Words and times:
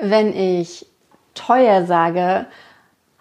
Wenn 0.00 0.34
ich 0.34 0.86
teuer 1.34 1.84
sage, 1.84 2.46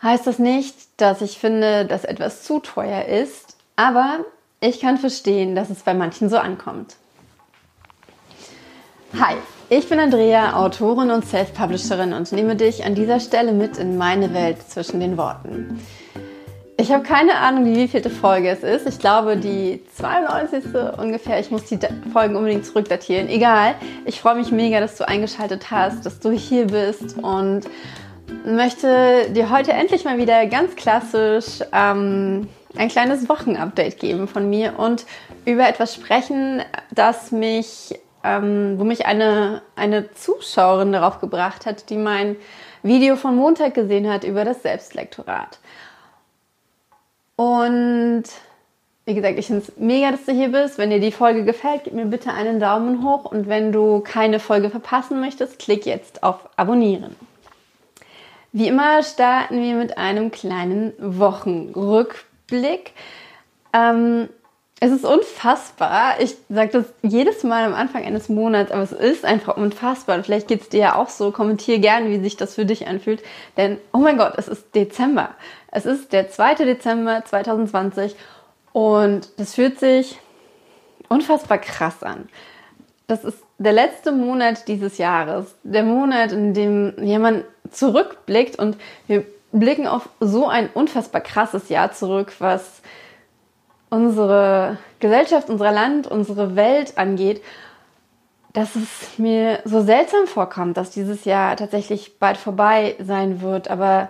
heißt 0.01 0.25
das 0.27 0.39
nicht, 0.39 0.75
dass 0.97 1.21
ich 1.21 1.37
finde, 1.37 1.85
dass 1.85 2.05
etwas 2.05 2.43
zu 2.43 2.59
teuer 2.59 3.05
ist, 3.05 3.57
aber 3.75 4.19
ich 4.61 4.79
kann 4.79 4.97
verstehen, 4.97 5.55
dass 5.55 5.69
es 5.69 5.83
bei 5.83 5.93
manchen 5.93 6.29
so 6.29 6.37
ankommt. 6.37 6.95
Hi, 9.19 9.35
ich 9.69 9.89
bin 9.89 9.99
Andrea, 9.99 10.55
Autorin 10.55 11.11
und 11.11 11.25
Self-Publisherin 11.25 12.13
und 12.13 12.31
nehme 12.31 12.55
dich 12.55 12.85
an 12.85 12.95
dieser 12.95 13.19
Stelle 13.19 13.51
mit 13.51 13.77
in 13.77 13.97
meine 13.97 14.33
Welt 14.33 14.61
zwischen 14.69 14.99
den 14.99 15.17
Worten. 15.17 15.85
Ich 16.89 16.95
habe 16.95 17.03
keine 17.03 17.35
Ahnung, 17.35 17.65
wie 17.65 17.87
vielte 17.87 18.09
Folge 18.09 18.49
es 18.49 18.63
ist. 18.63 18.87
Ich 18.87 18.97
glaube, 18.97 19.37
die 19.37 19.79
92. 19.93 20.73
ungefähr. 20.97 21.39
Ich 21.39 21.51
muss 21.51 21.65
die 21.65 21.77
Folgen 22.11 22.35
unbedingt 22.35 22.65
zurückdatieren. 22.65 23.29
Egal. 23.29 23.75
Ich 24.05 24.19
freue 24.19 24.33
mich 24.33 24.51
mega, 24.51 24.79
dass 24.79 24.97
du 24.97 25.07
eingeschaltet 25.07 25.69
hast, 25.69 26.07
dass 26.07 26.19
du 26.19 26.31
hier 26.31 26.65
bist 26.65 27.15
und 27.19 27.61
möchte 28.43 29.29
dir 29.29 29.51
heute 29.51 29.71
endlich 29.71 30.03
mal 30.03 30.17
wieder 30.17 30.47
ganz 30.47 30.75
klassisch 30.75 31.59
ähm, 31.73 32.47
ein 32.75 32.87
kleines 32.87 33.29
Wochenupdate 33.29 33.99
geben 33.99 34.27
von 34.27 34.49
mir 34.49 34.79
und 34.79 35.05
über 35.45 35.69
etwas 35.69 35.93
sprechen, 35.93 36.63
das 36.89 37.31
mich, 37.31 37.99
ähm, 38.23 38.79
wo 38.79 38.83
mich 38.83 39.05
eine, 39.05 39.61
eine 39.75 40.11
Zuschauerin 40.13 40.91
darauf 40.91 41.21
gebracht 41.21 41.67
hat, 41.67 41.91
die 41.91 41.97
mein 41.97 42.35
Video 42.81 43.15
von 43.15 43.35
Montag 43.35 43.75
gesehen 43.75 44.11
hat 44.11 44.23
über 44.23 44.43
das 44.43 44.63
Selbstlektorat. 44.63 45.59
Und 47.39 48.23
wie 49.05 49.13
gesagt, 49.13 49.39
ich 49.39 49.47
finde 49.47 49.61
es 49.61 49.77
mega, 49.77 50.11
dass 50.11 50.25
du 50.25 50.33
hier 50.33 50.49
bist. 50.49 50.77
Wenn 50.77 50.89
dir 50.89 50.99
die 50.99 51.13
Folge 51.13 51.45
gefällt, 51.45 51.85
gib 51.85 51.93
mir 51.93 52.05
bitte 52.05 52.33
einen 52.33 52.59
Daumen 52.59 53.01
hoch. 53.01 53.23
Und 53.23 53.47
wenn 53.47 53.71
du 53.71 54.01
keine 54.01 54.41
Folge 54.41 54.69
verpassen 54.69 55.21
möchtest, 55.21 55.57
klick 55.57 55.85
jetzt 55.85 56.21
auf 56.21 56.49
Abonnieren. 56.57 57.15
Wie 58.51 58.67
immer 58.67 59.03
starten 59.03 59.63
wir 59.63 59.75
mit 59.75 59.97
einem 59.97 60.31
kleinen 60.31 60.91
Wochenrückblick. 60.99 62.91
Ähm, 63.71 64.27
es 64.81 64.91
ist 64.91 65.05
unfassbar. 65.05 66.19
Ich 66.19 66.35
sage 66.49 66.71
das 66.71 66.85
jedes 67.01 67.43
Mal 67.43 67.63
am 67.63 67.73
Anfang 67.73 68.03
eines 68.03 68.27
Monats, 68.27 68.69
aber 68.69 68.83
es 68.83 68.91
ist 68.91 69.23
einfach 69.23 69.55
unfassbar. 69.55 70.21
Vielleicht 70.25 70.49
geht 70.49 70.63
es 70.63 70.69
dir 70.69 70.79
ja 70.79 70.95
auch 70.95 71.07
so. 71.07 71.31
Kommentiere 71.31 71.79
gerne, 71.79 72.09
wie 72.09 72.19
sich 72.19 72.35
das 72.35 72.55
für 72.55 72.65
dich 72.65 72.87
anfühlt. 72.87 73.23
Denn, 73.55 73.77
oh 73.93 73.99
mein 73.99 74.17
Gott, 74.17 74.33
es 74.35 74.49
ist 74.49 74.75
Dezember. 74.75 75.29
Es 75.71 75.85
ist 75.85 76.13
der 76.13 76.29
2. 76.29 76.55
Dezember 76.55 77.23
2020 77.25 78.15
und 78.73 79.29
das 79.37 79.55
fühlt 79.55 79.79
sich 79.79 80.19
unfassbar 81.07 81.57
krass 81.57 82.03
an. 82.03 82.29
Das 83.07 83.23
ist 83.23 83.43
der 83.57 83.73
letzte 83.73 84.11
Monat 84.11 84.67
dieses 84.67 84.97
Jahres, 84.97 85.55
der 85.63 85.83
Monat, 85.83 86.31
in 86.31 86.53
dem 86.53 86.93
jemand 87.03 87.45
zurückblickt 87.71 88.57
und 88.57 88.77
wir 89.07 89.25
blicken 89.51 89.87
auf 89.87 90.09
so 90.19 90.47
ein 90.47 90.69
unfassbar 90.73 91.21
krasses 91.21 91.69
Jahr 91.69 91.91
zurück, 91.91 92.33
was 92.39 92.81
unsere 93.89 94.77
Gesellschaft, 94.99 95.49
unser 95.49 95.71
Land, 95.71 96.07
unsere 96.07 96.55
Welt 96.55 96.97
angeht, 96.97 97.41
dass 98.53 98.75
es 98.75 99.17
mir 99.17 99.59
so 99.65 99.81
seltsam 99.81 100.27
vorkommt, 100.27 100.77
dass 100.77 100.91
dieses 100.91 101.25
Jahr 101.25 101.55
tatsächlich 101.55 102.19
bald 102.19 102.37
vorbei 102.37 102.95
sein 102.99 103.41
wird. 103.41 103.69
Aber 103.69 104.09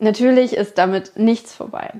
Natürlich 0.00 0.54
ist 0.54 0.78
damit 0.78 1.12
nichts 1.16 1.54
vorbei. 1.54 1.92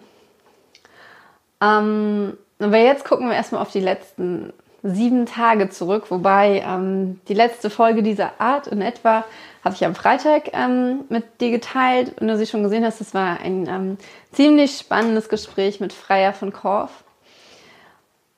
Ähm, 1.62 2.36
aber 2.58 2.78
jetzt 2.78 3.04
gucken 3.04 3.28
wir 3.28 3.36
erstmal 3.36 3.62
auf 3.62 3.70
die 3.70 3.80
letzten 3.80 4.52
sieben 4.82 5.26
Tage 5.26 5.68
zurück, 5.68 6.10
wobei 6.10 6.64
ähm, 6.66 7.20
die 7.28 7.34
letzte 7.34 7.68
Folge 7.68 8.02
dieser 8.02 8.40
Art 8.40 8.66
in 8.66 8.80
etwa 8.80 9.24
habe 9.62 9.74
ich 9.74 9.84
am 9.84 9.94
Freitag 9.94 10.54
ähm, 10.54 11.04
mit 11.10 11.40
dir 11.42 11.50
geteilt. 11.50 12.18
Und 12.18 12.28
du 12.28 12.36
sie 12.38 12.46
schon 12.46 12.62
gesehen 12.62 12.84
hast, 12.84 13.00
das 13.00 13.12
war 13.12 13.40
ein 13.40 13.68
ähm, 13.68 13.98
ziemlich 14.32 14.78
spannendes 14.78 15.28
Gespräch 15.28 15.80
mit 15.80 15.92
Freier 15.92 16.32
von 16.32 16.52
Korf. 16.52 17.04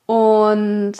Und 0.07 0.95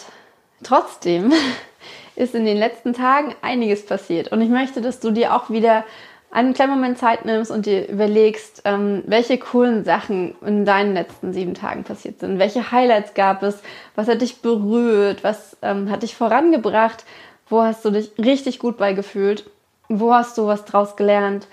trotzdem 0.63 1.33
ist 2.15 2.37
in 2.37 2.45
den 2.45 2.57
letzten 2.57 2.93
Tagen 2.93 3.35
einiges 3.43 3.85
passiert. 3.85 4.31
Und 4.31 4.41
ich 4.41 4.49
möchte, 4.49 4.81
dass 4.81 5.01
du 5.01 5.11
dir 5.11 5.35
auch 5.35 5.51
wieder 5.51 5.85
einen 6.33 6.55
kleinen 6.55 6.73
Moment 6.73 6.99
Zeit 6.99 7.27
nimmst 7.27 7.51
und 7.51 7.67
dir 7.67 7.89
überlegst, 7.89 8.63
ähm, 8.65 9.05
welche 9.07 9.39
coolen 9.39 9.85
Sachen 9.85 10.35
in 10.41 10.65
deinen 10.65 10.95
letzten 10.95 11.35
sieben 11.35 11.53
Tagen 11.53 11.85
passiert 11.85 12.21
sind. 12.21 12.39
Welche 12.39 12.73
Highlights 12.73 13.13
gab 13.13 13.43
es? 13.43 13.63
Was 13.95 14.09
hat 14.09 14.23
dich 14.23 14.41
berührt? 14.41 15.23
Was 15.23 15.59
ähm, 15.61 15.91
hat 15.91 16.03
dich 16.03 16.17
vorangebracht? 16.17 17.05
Wo 17.49 17.63
hast 17.63 17.85
du 17.85 17.91
dich 17.91 18.13
richtig 18.19 18.59
gut 18.59 18.79
beigefühlt? 18.79 19.45
Wo 19.91 20.15
hast 20.15 20.39
du 20.39 20.47
was 20.47 20.65
draus 20.65 20.97
gelernt? 20.97 21.47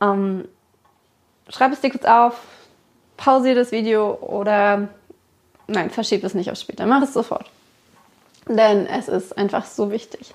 Ähm, 0.00 0.48
schreib 1.50 1.72
es 1.72 1.82
dir 1.82 1.90
kurz 1.90 2.06
auf, 2.06 2.40
pausiere 3.18 3.54
das 3.56 3.70
Video 3.70 4.14
oder 4.14 4.88
nein, 5.66 5.90
verschieb 5.90 6.24
es 6.24 6.32
nicht 6.32 6.50
auf 6.50 6.58
später. 6.58 6.86
Mach 6.86 7.02
es 7.02 7.12
sofort. 7.12 7.50
Denn 8.48 8.86
es 8.86 9.08
ist 9.08 9.36
einfach 9.36 9.66
so 9.66 9.90
wichtig. 9.90 10.34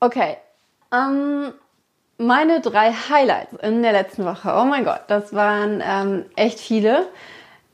Okay, 0.00 0.36
ähm, 0.92 1.52
meine 2.18 2.60
drei 2.60 2.92
Highlights 2.92 3.54
in 3.62 3.82
der 3.82 3.92
letzten 3.92 4.24
Woche. 4.24 4.52
Oh 4.56 4.64
mein 4.64 4.84
Gott, 4.84 5.02
das 5.08 5.32
waren 5.32 5.82
ähm, 5.84 6.24
echt 6.36 6.58
viele. 6.58 7.06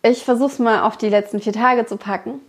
Ich 0.03 0.25
versuche 0.25 0.53
es 0.53 0.59
mal 0.59 0.83
auf 0.83 0.97
die 0.97 1.09
letzten 1.09 1.41
vier 1.41 1.53
Tage 1.53 1.87
zu 1.87 1.97
packen. 1.97 2.41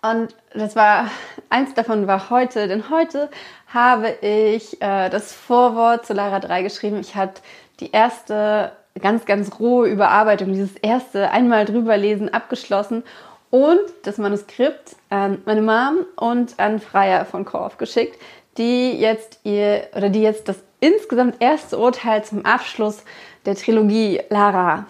Und 0.00 0.34
das 0.54 0.76
war, 0.76 1.10
eins 1.50 1.74
davon 1.74 2.06
war 2.06 2.30
heute, 2.30 2.68
denn 2.68 2.90
heute 2.90 3.30
habe 3.68 4.10
ich 4.20 4.80
äh, 4.80 5.10
das 5.10 5.32
Vorwort 5.32 6.06
zu 6.06 6.14
Lara 6.14 6.40
3 6.40 6.62
geschrieben. 6.62 7.00
Ich 7.00 7.14
hatte 7.14 7.42
die 7.80 7.90
erste 7.90 8.72
ganz, 9.00 9.24
ganz 9.26 9.58
rohe 9.58 9.88
Überarbeitung, 9.88 10.52
dieses 10.52 10.76
erste 10.76 11.30
einmal 11.30 11.64
drüber 11.64 11.96
lesen 11.96 12.32
abgeschlossen 12.32 13.02
und 13.50 13.80
das 14.04 14.18
Manuskript 14.18 14.96
an 15.10 15.42
meine 15.44 15.62
Mom 15.62 16.06
und 16.16 16.58
an 16.58 16.80
Freier 16.80 17.24
von 17.24 17.44
Korf 17.44 17.76
geschickt 17.76 18.18
die 18.58 18.92
jetzt 18.92 19.40
ihr 19.44 19.88
oder 19.94 20.10
die 20.10 20.22
jetzt 20.22 20.48
das 20.48 20.58
insgesamt 20.80 21.36
erste 21.40 21.78
Urteil 21.78 22.24
zum 22.24 22.44
Abschluss 22.44 23.04
der 23.46 23.56
Trilogie 23.56 24.20
Lara 24.28 24.86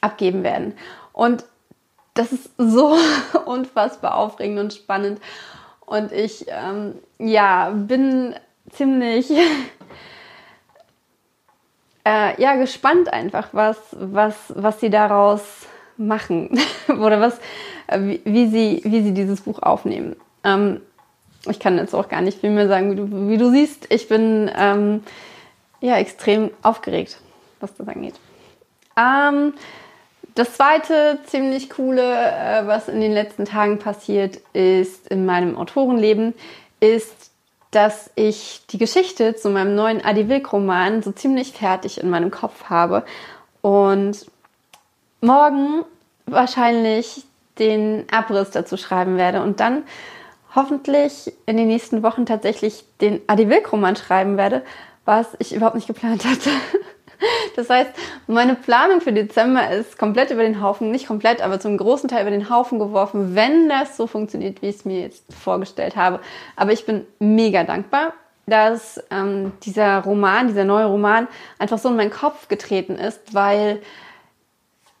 abgeben 0.00 0.42
werden. 0.42 0.74
Und 1.12 1.44
das 2.14 2.32
ist 2.32 2.50
so 2.58 2.96
unfassbar 3.44 4.16
aufregend 4.16 4.58
und 4.58 4.74
spannend. 4.74 5.20
Und 5.86 6.12
ich 6.12 6.46
ähm, 6.48 6.96
ja, 7.18 7.70
bin 7.70 8.34
ziemlich 8.70 9.30
äh, 12.04 12.40
ja, 12.40 12.56
gespannt 12.56 13.12
einfach, 13.12 13.48
was, 13.52 13.78
was, 13.92 14.52
was 14.54 14.80
sie 14.80 14.90
daraus 14.90 15.42
machen 15.96 16.58
oder 16.88 17.20
was, 17.20 17.38
äh, 17.86 18.00
wie, 18.00 18.20
wie, 18.24 18.48
sie, 18.48 18.80
wie 18.84 19.02
sie 19.02 19.12
dieses 19.12 19.42
Buch 19.42 19.62
aufnehmen. 19.62 20.16
Ähm, 20.44 20.80
ich 21.48 21.58
kann 21.58 21.78
jetzt 21.78 21.94
auch 21.94 22.08
gar 22.08 22.20
nicht 22.20 22.40
viel 22.40 22.50
mehr 22.50 22.68
sagen, 22.68 22.92
wie 22.92 22.96
du, 22.96 23.28
wie 23.28 23.38
du 23.38 23.50
siehst. 23.50 23.86
Ich 23.90 24.08
bin 24.08 24.50
ähm, 24.56 25.02
ja 25.80 25.96
extrem 25.96 26.50
aufgeregt, 26.62 27.18
was 27.60 27.74
das 27.74 27.88
angeht. 27.88 28.14
Ähm, 28.96 29.54
das 30.34 30.54
zweite 30.54 31.18
ziemlich 31.26 31.68
coole, 31.70 32.02
äh, 32.02 32.66
was 32.66 32.88
in 32.88 33.00
den 33.00 33.12
letzten 33.12 33.44
Tagen 33.44 33.78
passiert 33.78 34.40
ist 34.52 35.08
in 35.08 35.26
meinem 35.26 35.56
Autorenleben, 35.56 36.34
ist, 36.80 37.30
dass 37.70 38.10
ich 38.14 38.62
die 38.70 38.78
Geschichte 38.78 39.34
zu 39.34 39.50
meinem 39.50 39.74
neuen 39.74 40.04
Adi 40.04 40.28
Wilk-Roman 40.28 41.02
so 41.02 41.10
ziemlich 41.12 41.52
fertig 41.52 42.00
in 42.00 42.10
meinem 42.10 42.30
Kopf 42.30 42.64
habe 42.64 43.04
und 43.62 44.26
morgen 45.20 45.84
wahrscheinlich 46.26 47.24
den 47.58 48.06
Abriss 48.10 48.50
dazu 48.50 48.76
schreiben 48.76 49.16
werde 49.16 49.42
und 49.42 49.60
dann 49.60 49.84
hoffentlich 50.54 51.32
in 51.46 51.56
den 51.56 51.68
nächsten 51.68 52.02
Wochen 52.02 52.26
tatsächlich 52.26 52.84
den 53.00 53.20
Adi 53.26 53.48
Wilk-Roman 53.48 53.96
schreiben 53.96 54.36
werde, 54.36 54.62
was 55.04 55.28
ich 55.38 55.54
überhaupt 55.54 55.76
nicht 55.76 55.86
geplant 55.86 56.24
hatte. 56.24 56.50
Das 57.54 57.70
heißt, 57.70 57.90
meine 58.26 58.56
Planung 58.56 59.00
für 59.00 59.12
Dezember 59.12 59.70
ist 59.70 59.96
komplett 59.96 60.32
über 60.32 60.42
den 60.42 60.60
Haufen, 60.60 60.90
nicht 60.90 61.06
komplett, 61.06 61.40
aber 61.40 61.60
zum 61.60 61.76
großen 61.76 62.08
Teil 62.08 62.22
über 62.22 62.32
den 62.32 62.50
Haufen 62.50 62.80
geworfen, 62.80 63.36
wenn 63.36 63.68
das 63.68 63.96
so 63.96 64.08
funktioniert, 64.08 64.60
wie 64.60 64.68
ich 64.68 64.76
es 64.76 64.84
mir 64.84 65.02
jetzt 65.02 65.24
vorgestellt 65.32 65.94
habe. 65.94 66.18
Aber 66.56 66.72
ich 66.72 66.84
bin 66.84 67.06
mega 67.20 67.62
dankbar, 67.62 68.14
dass 68.46 69.00
ähm, 69.10 69.52
dieser 69.62 70.00
Roman, 70.00 70.48
dieser 70.48 70.64
neue 70.64 70.86
Roman 70.86 71.28
einfach 71.60 71.78
so 71.78 71.90
in 71.90 71.96
meinen 71.96 72.10
Kopf 72.10 72.48
getreten 72.48 72.96
ist, 72.96 73.34
weil 73.34 73.80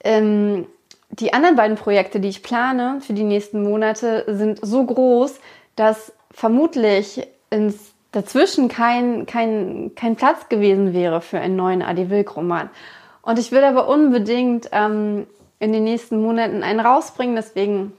ähm, 0.04 0.66
die 1.12 1.34
anderen 1.34 1.56
beiden 1.56 1.76
Projekte, 1.76 2.20
die 2.20 2.28
ich 2.28 2.42
plane 2.42 3.00
für 3.00 3.12
die 3.12 3.24
nächsten 3.24 3.62
Monate, 3.62 4.24
sind 4.28 4.58
so 4.62 4.84
groß, 4.84 5.40
dass 5.76 6.12
vermutlich 6.30 7.26
ins 7.50 7.92
dazwischen 8.12 8.68
kein, 8.68 9.26
kein, 9.26 9.92
kein 9.94 10.16
Platz 10.16 10.48
gewesen 10.48 10.92
wäre 10.92 11.20
für 11.20 11.38
einen 11.38 11.56
neuen 11.56 11.82
Adi 11.82 12.10
Wilk-Roman. 12.10 12.70
Und 13.22 13.38
ich 13.38 13.52
will 13.52 13.64
aber 13.64 13.88
unbedingt 13.88 14.68
ähm, 14.72 15.26
in 15.58 15.72
den 15.72 15.84
nächsten 15.84 16.20
Monaten 16.20 16.62
einen 16.62 16.80
rausbringen, 16.80 17.36
deswegen 17.36 17.92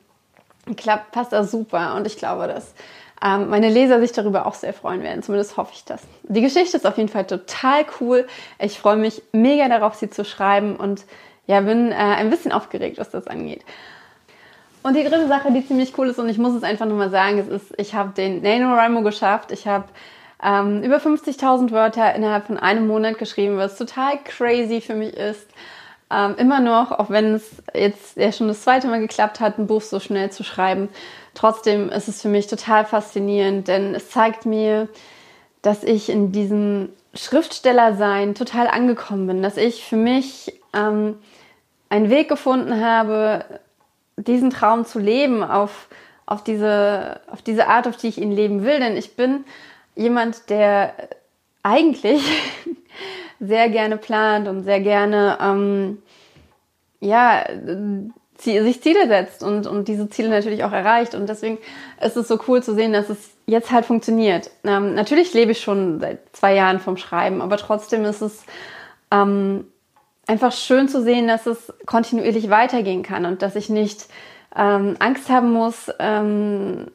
klappt, 0.77 1.12
passt 1.12 1.33
das 1.33 1.51
super. 1.51 1.95
Und 1.95 2.06
ich 2.07 2.18
glaube, 2.18 2.48
dass 2.48 2.74
ähm, 3.24 3.50
meine 3.50 3.69
Leser 3.69 4.00
sich 4.00 4.12
darüber 4.12 4.45
auch 4.45 4.54
sehr 4.54 4.74
freuen 4.74 5.01
werden. 5.01 5.24
Zumindest 5.24 5.57
hoffe 5.57 5.71
ich 5.74 5.86
das. 5.86 6.01
Die 6.24 6.42
Geschichte 6.42 6.77
ist 6.77 6.86
auf 6.86 6.98
jeden 6.98 7.10
Fall 7.10 7.25
total 7.25 7.86
cool. 8.00 8.27
Ich 8.60 8.77
freue 8.80 8.98
mich 8.98 9.24
mega 9.31 9.68
darauf, 9.69 9.95
sie 9.95 10.10
zu 10.10 10.25
schreiben 10.25 10.75
und 10.75 11.06
ja, 11.47 11.61
bin 11.61 11.91
äh, 11.91 11.95
ein 11.95 12.29
bisschen 12.29 12.51
aufgeregt, 12.51 12.97
was 12.97 13.09
das 13.09 13.27
angeht. 13.27 13.63
Und 14.83 14.95
die 14.95 15.03
dritte 15.03 15.27
Sache, 15.27 15.51
die 15.51 15.65
ziemlich 15.65 15.97
cool 15.97 16.09
ist, 16.09 16.19
und 16.19 16.29
ich 16.29 16.37
muss 16.37 16.53
es 16.53 16.63
einfach 16.63 16.85
nochmal 16.85 17.09
sagen, 17.09 17.39
es 17.39 17.47
ist, 17.47 17.73
ich 17.77 17.95
habe 17.95 18.11
den 18.15 18.41
NaNoWriMo 18.41 19.01
geschafft. 19.01 19.51
Ich 19.51 19.65
habe 19.65 19.85
ähm, 20.43 20.83
über 20.83 20.97
50.000 20.97 21.71
Wörter 21.71 22.13
innerhalb 22.13 22.47
von 22.47 22.57
einem 22.57 22.87
Monat 22.87 23.17
geschrieben, 23.17 23.57
was 23.57 23.77
total 23.77 24.19
crazy 24.23 24.81
für 24.81 24.93
mich 24.93 25.13
ist. 25.15 25.47
Ähm, 26.11 26.35
immer 26.37 26.59
noch, 26.59 26.91
auch 26.91 27.09
wenn 27.09 27.33
es 27.33 27.63
jetzt 27.73 28.17
ja 28.17 28.31
schon 28.33 28.49
das 28.49 28.61
zweite 28.61 28.87
Mal 28.87 28.99
geklappt 28.99 29.39
hat, 29.39 29.57
ein 29.57 29.67
Buch 29.67 29.81
so 29.81 30.01
schnell 30.01 30.31
zu 30.31 30.43
schreiben. 30.43 30.89
Trotzdem 31.33 31.89
ist 31.89 32.09
es 32.09 32.21
für 32.21 32.27
mich 32.27 32.47
total 32.47 32.85
faszinierend, 32.85 33.69
denn 33.69 33.95
es 33.95 34.09
zeigt 34.09 34.45
mir, 34.45 34.89
dass 35.61 35.83
ich 35.83 36.09
in 36.09 36.33
diesem 36.33 36.89
Schriftstellersein 37.13 38.36
total 38.36 38.68
angekommen 38.68 39.27
bin, 39.27 39.44
dass 39.44 39.57
ich 39.57 39.86
für 39.86 39.98
mich 39.98 40.60
ähm, 40.74 41.18
einen 41.89 42.10
Weg 42.10 42.27
gefunden 42.27 42.83
habe, 42.83 43.45
diesen 44.18 44.50
Traum 44.50 44.86
zu 44.86 45.00
leben, 45.00 45.44
auf, 45.44 45.88
auf, 46.25 46.44
diese, 46.44 47.21
auf 47.27 47.42
diese 47.42 47.68
Art, 47.68 47.88
auf 47.88 47.98
die 47.98 48.07
ich 48.07 48.18
ihn 48.18 48.31
leben 48.31 48.63
will. 48.63 48.80
Denn 48.80 48.98
ich 48.98 49.15
bin 49.15 49.45
jemand, 49.95 50.50
der 50.50 50.94
eigentlich 51.62 52.24
sehr 53.39 53.69
gerne 53.69 53.98
plant 53.98 54.48
und 54.48 54.63
sehr 54.63 54.80
gerne 54.80 55.38
ähm, 55.39 56.01
ja, 57.00 57.44
sich 58.39 58.81
Ziele 58.81 59.07
setzt 59.07 59.44
und, 59.44 59.68
und 59.68 59.88
diese 59.88 60.09
Ziele 60.09 60.30
natürlich 60.30 60.63
auch 60.63 60.71
erreicht. 60.71 61.15
Und 61.15 61.30
deswegen 61.30 61.57
ist 62.03 62.18
es 62.18 62.27
so 62.27 62.39
cool 62.47 62.62
zu 62.62 62.74
sehen, 62.74 62.94
dass 62.94 63.09
es 63.09 63.31
jetzt 63.45 63.71
halt 63.71 63.85
funktioniert. 63.85 64.50
Ähm, 64.63 64.95
natürlich 64.95 65.33
lebe 65.33 65.51
ich 65.51 65.62
schon 65.62 66.00
seit 66.00 66.19
zwei 66.33 66.56
Jahren 66.56 66.80
vom 66.80 66.97
Schreiben, 66.97 67.41
aber 67.41 67.57
trotzdem 67.57 68.06
ist 68.06 68.21
es 68.21 68.44
ähm, 69.12 69.65
einfach 70.27 70.51
schön 70.51 70.88
zu 70.88 71.01
sehen, 71.01 71.27
dass 71.27 71.45
es 71.45 71.74
kontinuierlich 71.85 72.50
weitergehen 72.50 73.03
kann 73.03 73.25
und 73.25 73.41
dass 73.41 73.56
ich 73.56 73.69
nicht 73.69 74.07
ähm, 74.56 74.95
Angst 75.00 75.29
haben 75.29 75.51
muss, 75.51 75.91
ähm, 76.00 76.88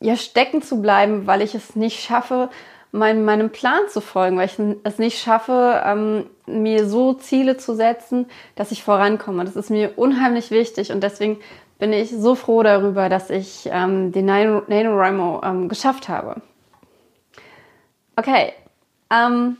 ja, 0.00 0.16
stecken 0.16 0.60
zu 0.62 0.82
bleiben, 0.82 1.26
weil 1.26 1.40
ich 1.40 1.54
es 1.54 1.76
nicht 1.76 2.00
schaffe, 2.00 2.50
mein, 2.94 3.24
meinem 3.24 3.50
Plan 3.50 3.88
zu 3.88 4.00
folgen, 4.00 4.36
weil 4.36 4.46
ich 4.46 4.56
es 4.84 4.98
nicht 4.98 5.18
schaffe, 5.18 5.82
ähm, 5.84 6.26
mir 6.46 6.86
so 6.88 7.12
Ziele 7.12 7.56
zu 7.56 7.74
setzen, 7.74 8.26
dass 8.54 8.70
ich 8.70 8.84
vorankomme. 8.84 9.44
Das 9.44 9.56
ist 9.56 9.68
mir 9.68 9.98
unheimlich 9.98 10.52
wichtig 10.52 10.92
und 10.92 11.02
deswegen 11.02 11.40
bin 11.80 11.92
ich 11.92 12.10
so 12.10 12.36
froh 12.36 12.62
darüber, 12.62 13.08
dass 13.08 13.30
ich 13.30 13.68
ähm, 13.72 14.12
den 14.12 14.26
NaNoWriMo 14.26 15.42
ähm, 15.44 15.68
geschafft 15.68 16.08
habe. 16.08 16.40
Okay, 18.14 18.52
ähm, 19.10 19.56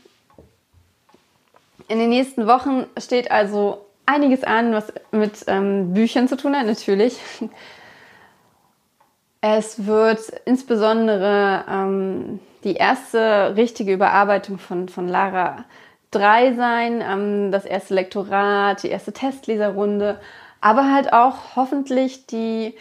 in 1.89 1.99
den 1.99 2.09
nächsten 2.09 2.47
Wochen 2.47 2.85
steht 2.97 3.31
also 3.31 3.85
einiges 4.05 4.45
an, 4.45 4.71
was 4.71 4.93
mit 5.11 5.43
ähm, 5.47 5.93
Büchern 5.93 6.29
zu 6.29 6.37
tun 6.37 6.55
hat, 6.55 6.65
natürlich. 6.65 7.19
Es 9.47 9.85
wird 9.85 10.21
insbesondere 10.45 11.65
ähm, 11.69 12.39
die 12.65 12.73
erste 12.73 13.55
richtige 13.55 13.93
Überarbeitung 13.93 14.57
von, 14.57 14.89
von 14.89 15.07
Lara 15.07 15.63
3 16.11 16.53
sein, 16.53 17.03
ähm, 17.07 17.51
das 17.51 17.63
erste 17.63 17.93
Lektorat, 17.93 18.83
die 18.83 18.89
erste 18.89 19.13
Testleserrunde, 19.13 20.19
aber 20.61 20.91
halt 20.91 21.13
auch 21.13 21.55
hoffentlich 21.55 22.25
die, 22.25 22.73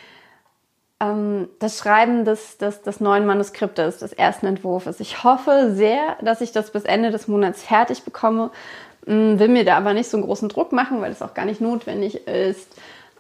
ähm, 1.00 1.48
das 1.58 1.78
Schreiben 1.78 2.25
des, 2.25 2.56
des, 2.56 2.81
des 2.81 3.00
neuen 3.00 3.26
Manuskriptes, 3.26 3.98
des 3.98 4.14
ersten 4.14 4.46
Entwurfs. 4.46 5.00
Ich 5.00 5.22
hoffe 5.22 5.72
sehr, 5.75 6.16
dass 6.22 6.40
ich 6.40 6.52
das 6.52 6.70
bis 6.70 6.84
Ende 6.84 7.10
des 7.10 7.28
Monats 7.28 7.62
fertig 7.62 8.04
bekomme, 8.04 8.50
mm, 9.06 9.38
will 9.38 9.48
mir 9.48 9.66
da 9.66 9.76
aber 9.76 9.92
nicht 9.92 10.08
so 10.08 10.16
einen 10.16 10.25
großen 10.25 10.48
Druck 10.48 10.72
machen, 10.72 11.02
weil 11.02 11.12
es 11.12 11.22
auch 11.22 11.34
gar 11.34 11.44
nicht 11.44 11.60
notwendig 11.60 12.26
ist. 12.26 12.75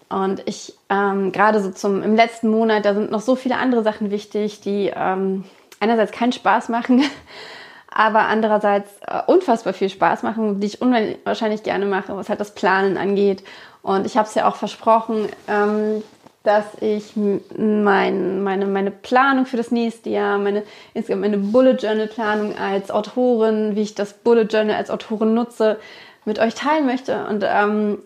Und 0.08 0.42
ich 0.46 0.74
ähm, 0.88 1.32
gerade 1.32 1.60
so 1.60 1.70
zum 1.70 2.02
im 2.02 2.14
letzten 2.14 2.48
Monat, 2.48 2.84
da 2.84 2.94
sind 2.94 3.10
noch 3.10 3.20
so 3.20 3.36
viele 3.36 3.56
andere 3.56 3.82
Sachen 3.82 4.10
wichtig, 4.10 4.60
die 4.60 4.92
ähm, 4.94 5.44
einerseits 5.80 6.12
keinen 6.12 6.32
Spaß 6.32 6.68
machen, 6.68 7.02
aber 7.88 8.26
andererseits 8.26 8.90
äh, 9.06 9.22
unfassbar 9.26 9.72
viel 9.72 9.88
Spaß 9.88 10.22
machen, 10.22 10.60
die 10.60 10.66
ich 10.66 10.82
unwahrscheinlich 10.82 11.62
gerne 11.62 11.86
mache, 11.86 12.16
was 12.16 12.28
halt 12.28 12.40
das 12.40 12.54
Planen 12.54 12.96
angeht. 12.96 13.44
Und 13.82 14.06
ich 14.06 14.16
habe 14.16 14.26
es 14.26 14.34
ja 14.34 14.48
auch 14.48 14.56
versprochen, 14.56 15.28
ähm, 15.46 16.02
dass 16.44 16.64
ich 16.80 17.16
mein, 17.16 18.42
meine, 18.42 18.66
meine 18.66 18.90
Planung 18.90 19.46
für 19.46 19.56
das 19.56 19.70
nächste 19.70 20.10
Jahr, 20.10 20.38
meine, 20.38 20.62
meine 21.08 21.38
Bullet 21.38 21.76
Journal 21.76 22.06
Planung 22.06 22.56
als 22.58 22.90
Autorin, 22.90 23.76
wie 23.76 23.82
ich 23.82 23.94
das 23.94 24.12
Bullet 24.12 24.44
Journal 24.44 24.76
als 24.76 24.90
Autorin 24.90 25.32
nutze, 25.32 25.78
mit 26.26 26.38
euch 26.38 26.54
teilen 26.54 26.84
möchte. 26.84 27.26
Und 27.26 27.44
ähm, 27.46 27.98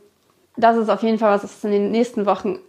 das 0.57 0.77
ist 0.77 0.89
auf 0.89 1.03
jeden 1.03 1.19
Fall 1.19 1.35
was, 1.35 1.45
was 1.45 1.65
in 1.65 1.73
den 1.73 1.91
nächsten 1.91 2.27
Wochen 2.27 2.61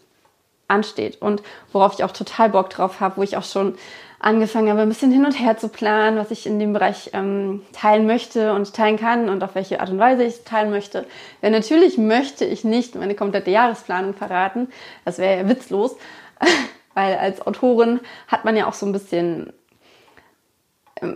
ansteht 0.68 1.22
und 1.22 1.44
worauf 1.72 1.94
ich 1.94 2.04
auch 2.04 2.12
total 2.12 2.50
Bock 2.50 2.70
drauf 2.70 3.00
habe, 3.00 3.18
wo 3.18 3.24
ich 3.24 3.38
auch 3.38 3.44
schon 3.44 3.76
angefangen 4.20 4.70
habe, 4.70 4.82
ein 4.82 4.90
bisschen 4.90 5.12
hin 5.12 5.26
und 5.26 5.40
her 5.40 5.58
zu 5.58 5.70
planen, 5.70 6.18
was 6.18 6.30
ich 6.32 6.46
in 6.46 6.60
dem 6.60 6.74
Bereich 6.74 7.12
ähm, 7.14 7.62
teilen 7.72 8.06
möchte 8.06 8.54
und 8.54 8.74
teilen 8.74 8.98
kann 8.98 9.30
und 9.30 9.44
auf 9.44 9.56
welche 9.56 9.80
Art 9.80 9.90
und 9.90 10.00
Weise 10.00 10.24
ich 10.24 10.44
teilen 10.44 10.72
möchte. 10.72 11.06
Denn 11.42 11.54
natürlich 11.54 11.98
möchte 11.98 12.44
ich 12.44 12.64
nicht 12.64 12.96
meine 12.96 13.16
komplette 13.16 13.50
Jahresplanung 13.50 14.14
verraten. 14.14 14.68
Das 15.06 15.18
wäre 15.18 15.44
ja 15.44 15.50
witzlos, 15.50 15.96
weil 16.94 17.16
als 17.16 17.46
Autorin 17.48 18.02
hat 18.28 18.44
man 18.44 18.58
ja 18.58 18.68
auch 18.68 18.74
so 18.74 18.86
ein 18.86 18.92
bisschen 18.92 19.54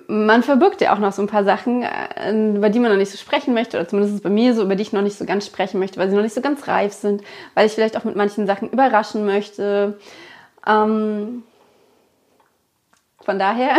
man 0.07 0.43
verbirgt 0.43 0.79
ja 0.79 0.93
auch 0.93 0.99
noch 0.99 1.11
so 1.11 1.21
ein 1.21 1.27
paar 1.27 1.43
Sachen, 1.43 1.83
äh, 1.83 2.55
über 2.55 2.69
die 2.69 2.79
man 2.79 2.89
noch 2.89 2.97
nicht 2.97 3.11
so 3.11 3.17
sprechen 3.17 3.53
möchte, 3.53 3.77
oder 3.77 3.85
zumindest 3.85 4.15
ist 4.15 4.23
bei 4.23 4.29
mir 4.29 4.55
so, 4.55 4.63
über 4.63 4.77
die 4.77 4.81
ich 4.81 4.93
noch 4.93 5.01
nicht 5.01 5.17
so 5.17 5.25
ganz 5.25 5.45
sprechen 5.45 5.77
möchte, 5.77 5.99
weil 5.99 6.09
sie 6.09 6.15
noch 6.15 6.23
nicht 6.23 6.33
so 6.33 6.39
ganz 6.39 6.69
reif 6.69 6.93
sind, 6.93 7.21
weil 7.53 7.65
ich 7.65 7.73
vielleicht 7.73 7.97
auch 7.97 8.05
mit 8.05 8.15
manchen 8.15 8.47
Sachen 8.47 8.69
überraschen 8.69 9.25
möchte. 9.25 9.99
Ähm 10.65 11.43
von 13.25 13.39
daher 13.39 13.77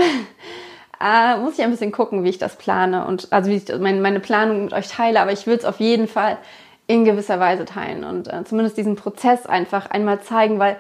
äh, 1.01 1.37
muss 1.39 1.59
ich 1.59 1.65
ein 1.65 1.71
bisschen 1.71 1.93
gucken, 1.93 2.25
wie 2.25 2.31
ich 2.31 2.39
das 2.39 2.57
plane 2.57 3.07
und 3.07 3.33
also 3.33 3.51
wie 3.51 3.57
ich 3.57 3.79
meine, 3.79 4.01
meine 4.01 4.21
Planung 4.21 4.65
mit 4.65 4.73
euch 4.73 4.89
teile, 4.89 5.21
aber 5.21 5.33
ich 5.33 5.47
will 5.47 5.57
es 5.57 5.65
auf 5.65 5.81
jeden 5.81 6.09
Fall 6.09 6.39
in 6.87 7.05
gewisser 7.05 7.41
Weise 7.41 7.65
teilen 7.65 8.05
und 8.05 8.33
äh, 8.33 8.45
zumindest 8.45 8.77
diesen 8.77 8.97
Prozess 8.97 9.47
einfach 9.47 9.91
einmal 9.91 10.21
zeigen, 10.21 10.59
weil 10.59 10.77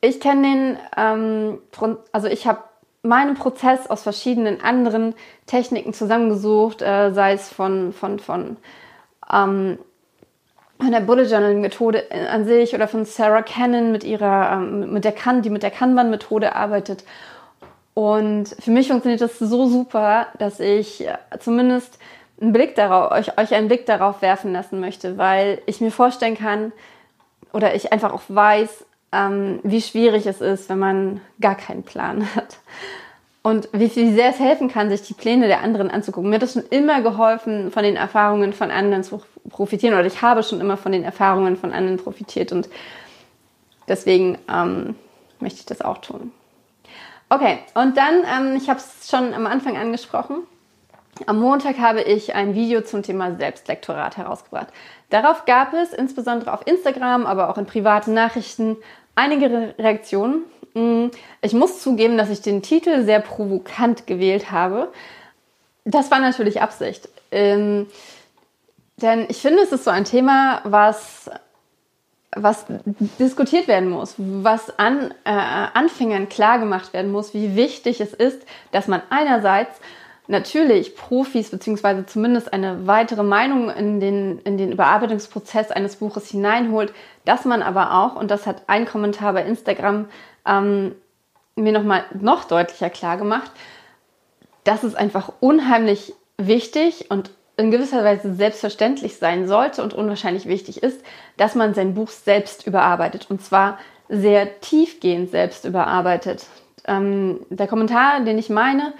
ich 0.00 0.20
kenne 0.20 0.42
den, 0.42 0.78
ähm, 0.96 1.58
also 2.12 2.28
ich 2.28 2.46
habe 2.46 2.62
meinen 3.02 3.34
Prozess 3.34 3.88
aus 3.88 4.02
verschiedenen 4.02 4.60
anderen 4.60 5.14
Techniken 5.46 5.92
zusammengesucht, 5.92 6.82
äh, 6.82 7.12
sei 7.12 7.32
es 7.32 7.48
von, 7.48 7.92
von, 7.92 8.18
von, 8.18 8.56
ähm, 9.32 9.78
von 10.78 10.90
der 10.90 11.00
Bullet 11.00 11.24
Journaling 11.24 11.60
Methode 11.60 12.04
an 12.30 12.44
sich 12.44 12.74
oder 12.74 12.88
von 12.88 13.04
Sarah 13.04 13.42
Cannon 13.42 13.92
mit 13.92 14.04
ihrer, 14.04 14.52
ähm, 14.52 14.92
mit 14.92 15.04
der 15.04 15.12
kan 15.12 15.42
die 15.42 15.50
mit 15.50 15.62
der 15.62 15.70
Kanban 15.70 16.10
Methode 16.10 16.54
arbeitet. 16.54 17.04
Und 17.94 18.56
für 18.58 18.70
mich 18.70 18.88
funktioniert 18.88 19.20
das 19.20 19.38
so 19.38 19.66
super, 19.66 20.28
dass 20.38 20.60
ich 20.60 21.06
äh, 21.06 21.16
zumindest 21.40 21.98
einen 22.40 22.52
Blick 22.52 22.74
darauf, 22.74 23.12
euch, 23.12 23.38
euch 23.38 23.54
einen 23.54 23.68
Blick 23.68 23.86
darauf 23.86 24.22
werfen 24.22 24.52
lassen 24.52 24.80
möchte, 24.80 25.18
weil 25.18 25.60
ich 25.66 25.80
mir 25.80 25.90
vorstellen 25.90 26.36
kann 26.36 26.72
oder 27.52 27.74
ich 27.74 27.92
einfach 27.92 28.12
auch 28.12 28.22
weiß, 28.28 28.84
ähm, 29.12 29.60
wie 29.62 29.82
schwierig 29.82 30.26
es 30.26 30.40
ist, 30.40 30.68
wenn 30.68 30.78
man 30.78 31.20
gar 31.40 31.54
keinen 31.54 31.82
Plan 31.82 32.26
hat. 32.34 32.58
Und 33.42 33.68
wie, 33.72 33.94
wie 33.94 34.12
sehr 34.12 34.30
es 34.30 34.38
helfen 34.38 34.68
kann, 34.68 34.88
sich 34.88 35.02
die 35.02 35.14
Pläne 35.14 35.48
der 35.48 35.62
anderen 35.62 35.90
anzugucken. 35.90 36.30
Mir 36.30 36.36
hat 36.36 36.42
das 36.42 36.52
schon 36.52 36.64
immer 36.70 37.02
geholfen, 37.02 37.72
von 37.72 37.82
den 37.82 37.96
Erfahrungen 37.96 38.52
von 38.52 38.70
anderen 38.70 39.02
zu 39.02 39.20
profitieren. 39.50 39.94
Oder 39.94 40.06
ich 40.06 40.22
habe 40.22 40.44
schon 40.44 40.60
immer 40.60 40.76
von 40.76 40.92
den 40.92 41.02
Erfahrungen 41.02 41.56
von 41.56 41.72
anderen 41.72 41.98
profitiert. 41.98 42.52
Und 42.52 42.68
deswegen 43.88 44.38
ähm, 44.48 44.94
möchte 45.40 45.58
ich 45.58 45.66
das 45.66 45.82
auch 45.82 45.98
tun. 45.98 46.30
Okay, 47.32 47.60
und 47.72 47.96
dann, 47.96 48.24
ähm, 48.26 48.56
ich 48.56 48.68
habe 48.68 48.78
es 48.78 49.08
schon 49.08 49.32
am 49.32 49.46
Anfang 49.46 49.78
angesprochen, 49.78 50.42
am 51.24 51.40
Montag 51.40 51.78
habe 51.78 52.02
ich 52.02 52.34
ein 52.34 52.54
Video 52.54 52.82
zum 52.82 53.02
Thema 53.02 53.34
Selbstlektorat 53.36 54.18
herausgebracht. 54.18 54.66
Darauf 55.08 55.46
gab 55.46 55.72
es 55.72 55.94
insbesondere 55.94 56.52
auf 56.52 56.66
Instagram, 56.66 57.24
aber 57.24 57.48
auch 57.48 57.56
in 57.56 57.64
privaten 57.64 58.12
Nachrichten 58.12 58.76
einige 59.14 59.74
Reaktionen. 59.78 60.42
Mm, 60.74 61.06
ich 61.40 61.54
muss 61.54 61.80
zugeben, 61.80 62.18
dass 62.18 62.28
ich 62.28 62.42
den 62.42 62.60
Titel 62.60 63.02
sehr 63.02 63.20
provokant 63.20 64.06
gewählt 64.06 64.50
habe. 64.50 64.92
Das 65.86 66.10
war 66.10 66.20
natürlich 66.20 66.60
Absicht. 66.60 67.08
Ähm, 67.30 67.86
denn 68.98 69.24
ich 69.30 69.40
finde, 69.40 69.62
es 69.62 69.72
ist 69.72 69.84
so 69.84 69.90
ein 69.90 70.04
Thema, 70.04 70.60
was, 70.64 71.30
was 72.34 72.64
diskutiert 73.18 73.68
werden 73.68 73.90
muss, 73.90 74.14
was 74.16 74.78
an, 74.78 75.12
äh, 75.24 75.30
Anfängern 75.30 76.28
klar 76.28 76.58
gemacht 76.58 76.92
werden 76.92 77.12
muss, 77.12 77.34
wie 77.34 77.56
wichtig 77.56 78.00
es 78.00 78.14
ist, 78.14 78.46
dass 78.70 78.88
man 78.88 79.02
einerseits 79.10 79.80
natürlich 80.28 80.96
Profis 80.96 81.50
beziehungsweise 81.50 82.06
zumindest 82.06 82.52
eine 82.52 82.86
weitere 82.86 83.22
Meinung 83.22 83.68
in 83.70 84.00
den, 84.00 84.38
in 84.40 84.56
den 84.56 84.72
Überarbeitungsprozess 84.72 85.70
eines 85.70 85.96
Buches 85.96 86.28
hineinholt, 86.28 86.92
dass 87.24 87.44
man 87.44 87.62
aber 87.62 87.92
auch, 87.94 88.16
und 88.16 88.30
das 88.30 88.46
hat 88.46 88.62
ein 88.66 88.86
Kommentar 88.86 89.34
bei 89.34 89.44
Instagram 89.44 90.06
ähm, 90.46 90.94
mir 91.54 91.72
nochmal 91.72 92.04
noch 92.18 92.44
deutlicher 92.44 92.88
klar 92.88 93.16
gemacht, 93.16 93.50
dass 94.64 94.84
es 94.84 94.94
einfach 94.94 95.32
unheimlich 95.40 96.14
wichtig 96.38 97.10
und 97.10 97.30
in 97.62 97.70
gewisser 97.70 98.04
Weise 98.04 98.34
selbstverständlich 98.34 99.16
sein 99.16 99.46
sollte 99.46 99.82
und 99.82 99.94
unwahrscheinlich 99.94 100.46
wichtig 100.46 100.82
ist, 100.82 101.04
dass 101.36 101.54
man 101.54 101.74
sein 101.74 101.94
Buch 101.94 102.10
selbst 102.10 102.66
überarbeitet 102.66 103.26
und 103.30 103.40
zwar 103.42 103.78
sehr 104.08 104.60
tiefgehend 104.60 105.30
selbst 105.30 105.64
überarbeitet. 105.64 106.46
Ähm, 106.86 107.40
der 107.50 107.68
Kommentar, 107.68 108.20
den 108.20 108.36
ich 108.36 108.50
meine, 108.50 108.94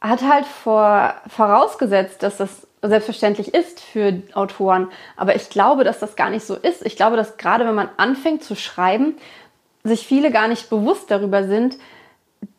hat 0.00 0.22
halt 0.22 0.46
vor, 0.46 1.14
vorausgesetzt, 1.28 2.22
dass 2.22 2.38
das 2.38 2.66
selbstverständlich 2.80 3.54
ist 3.54 3.80
für 3.80 4.22
Autoren. 4.32 4.88
Aber 5.16 5.36
ich 5.36 5.50
glaube, 5.50 5.84
dass 5.84 6.00
das 6.00 6.16
gar 6.16 6.30
nicht 6.30 6.44
so 6.44 6.56
ist. 6.56 6.84
Ich 6.84 6.96
glaube, 6.96 7.16
dass 7.16 7.36
gerade 7.36 7.66
wenn 7.66 7.74
man 7.74 7.90
anfängt 7.98 8.42
zu 8.42 8.56
schreiben, 8.56 9.16
sich 9.84 10.06
viele 10.06 10.32
gar 10.32 10.48
nicht 10.48 10.70
bewusst 10.70 11.10
darüber 11.10 11.44
sind, 11.44 11.76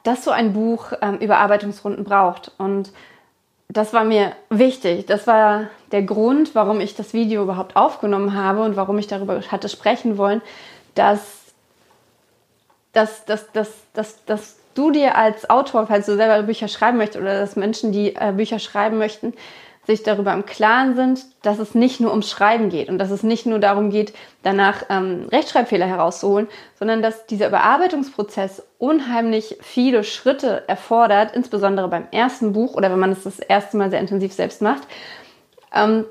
dass 0.03 0.23
so 0.23 0.31
ein 0.31 0.53
Buch 0.53 0.93
ähm, 1.01 1.17
Überarbeitungsrunden 1.17 2.05
braucht. 2.05 2.51
Und 2.57 2.93
das 3.69 3.93
war 3.93 4.03
mir 4.03 4.33
wichtig. 4.49 5.05
Das 5.05 5.27
war 5.27 5.67
der 5.91 6.03
Grund, 6.03 6.55
warum 6.55 6.79
ich 6.79 6.95
das 6.95 7.13
Video 7.13 7.43
überhaupt 7.43 7.75
aufgenommen 7.75 8.35
habe 8.35 8.61
und 8.61 8.75
warum 8.75 8.97
ich 8.97 9.07
darüber 9.07 9.41
hatte 9.41 9.69
sprechen 9.69 10.17
wollen, 10.17 10.41
dass, 10.95 11.53
dass, 12.91 13.25
dass, 13.25 13.51
dass, 13.51 13.71
dass, 13.93 14.25
dass 14.25 14.57
du 14.75 14.91
dir 14.91 15.17
als 15.17 15.49
Autor, 15.49 15.87
falls 15.87 16.05
du 16.05 16.15
selber 16.15 16.43
Bücher 16.43 16.67
schreiben 16.67 16.97
möchtest 16.97 17.21
oder 17.21 17.39
dass 17.39 17.55
Menschen, 17.55 17.91
die 17.91 18.15
äh, 18.15 18.33
Bücher 18.35 18.59
schreiben 18.59 18.97
möchten, 18.97 19.33
sich 19.85 20.03
darüber 20.03 20.33
im 20.33 20.45
Klaren 20.45 20.95
sind, 20.95 21.25
dass 21.41 21.59
es 21.59 21.75
nicht 21.75 21.99
nur 21.99 22.11
ums 22.11 22.29
Schreiben 22.29 22.69
geht 22.69 22.89
und 22.89 22.97
dass 22.97 23.11
es 23.11 23.21
nicht 23.21 23.45
nur 23.45 23.59
darum 23.59 23.89
geht, 23.89 24.13
danach 24.41 24.83
ähm, 24.89 25.27
Rechtschreibfehler 25.29 25.85
herauszuholen, 25.85 26.47
sondern 26.79 27.01
dass 27.01 27.25
dieser 27.25 27.47
Überarbeitungsprozess 27.47 28.63
unheimlich 28.77 29.57
viele 29.61 30.03
Schritte 30.03 30.63
erfordert, 30.67 31.35
insbesondere 31.35 31.89
beim 31.89 32.07
ersten 32.11 32.53
Buch 32.53 32.75
oder 32.75 32.91
wenn 32.91 32.99
man 32.99 33.11
es 33.11 33.23
das 33.23 33.39
erste 33.39 33.75
Mal 33.75 33.89
sehr 33.89 33.99
intensiv 33.99 34.31
selbst 34.31 34.61
macht, 34.61 34.83
ähm, 35.73 36.05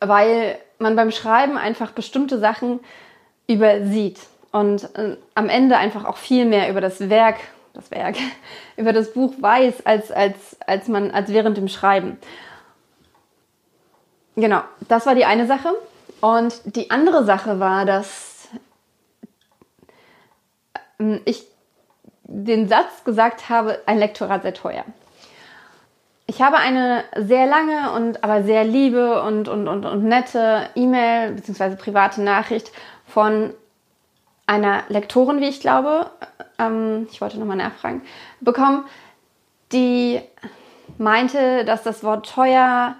weil 0.00 0.58
man 0.78 0.96
beim 0.96 1.10
Schreiben 1.10 1.56
einfach 1.56 1.92
bestimmte 1.92 2.38
Sachen 2.38 2.80
übersieht 3.46 4.20
und 4.52 4.94
äh, 4.96 5.16
am 5.34 5.48
Ende 5.48 5.78
einfach 5.78 6.04
auch 6.04 6.18
viel 6.18 6.44
mehr 6.44 6.68
über 6.68 6.82
das 6.82 7.08
Werk 7.08 7.36
das 7.78 7.90
Werk, 7.90 8.16
über 8.76 8.92
das 8.92 9.12
Buch 9.12 9.34
weiß, 9.38 9.86
als, 9.86 10.10
als, 10.10 10.56
als, 10.66 10.88
man, 10.88 11.10
als 11.10 11.32
während 11.32 11.56
dem 11.56 11.68
Schreiben. 11.68 12.18
Genau, 14.36 14.62
das 14.88 15.06
war 15.06 15.14
die 15.14 15.24
eine 15.24 15.46
Sache. 15.46 15.70
Und 16.20 16.60
die 16.76 16.90
andere 16.90 17.24
Sache 17.24 17.60
war, 17.60 17.84
dass 17.84 18.48
ähm, 20.98 21.20
ich 21.24 21.46
den 22.24 22.68
Satz 22.68 23.04
gesagt 23.04 23.48
habe, 23.48 23.80
ein 23.86 23.98
Lektorat 23.98 24.42
sei 24.42 24.50
teuer. 24.50 24.84
Ich 26.26 26.42
habe 26.42 26.58
eine 26.58 27.04
sehr 27.16 27.46
lange 27.46 27.92
und 27.92 28.22
aber 28.22 28.42
sehr 28.42 28.64
liebe 28.64 29.22
und, 29.22 29.48
und, 29.48 29.66
und, 29.66 29.86
und 29.86 30.04
nette 30.04 30.68
E-Mail 30.74 31.32
bzw. 31.32 31.76
private 31.76 32.20
Nachricht 32.20 32.70
von 33.06 33.54
einer 34.46 34.82
Lektorin, 34.88 35.40
wie 35.40 35.48
ich 35.48 35.60
glaube, 35.60 36.10
ähm, 36.58 37.06
ich 37.10 37.20
wollte 37.20 37.38
nochmal 37.38 37.56
nachfragen, 37.56 38.02
bekommen, 38.40 38.84
die 39.72 40.20
meinte, 40.96 41.64
dass 41.64 41.82
das 41.82 42.02
Wort 42.02 42.28
teuer, 42.28 42.96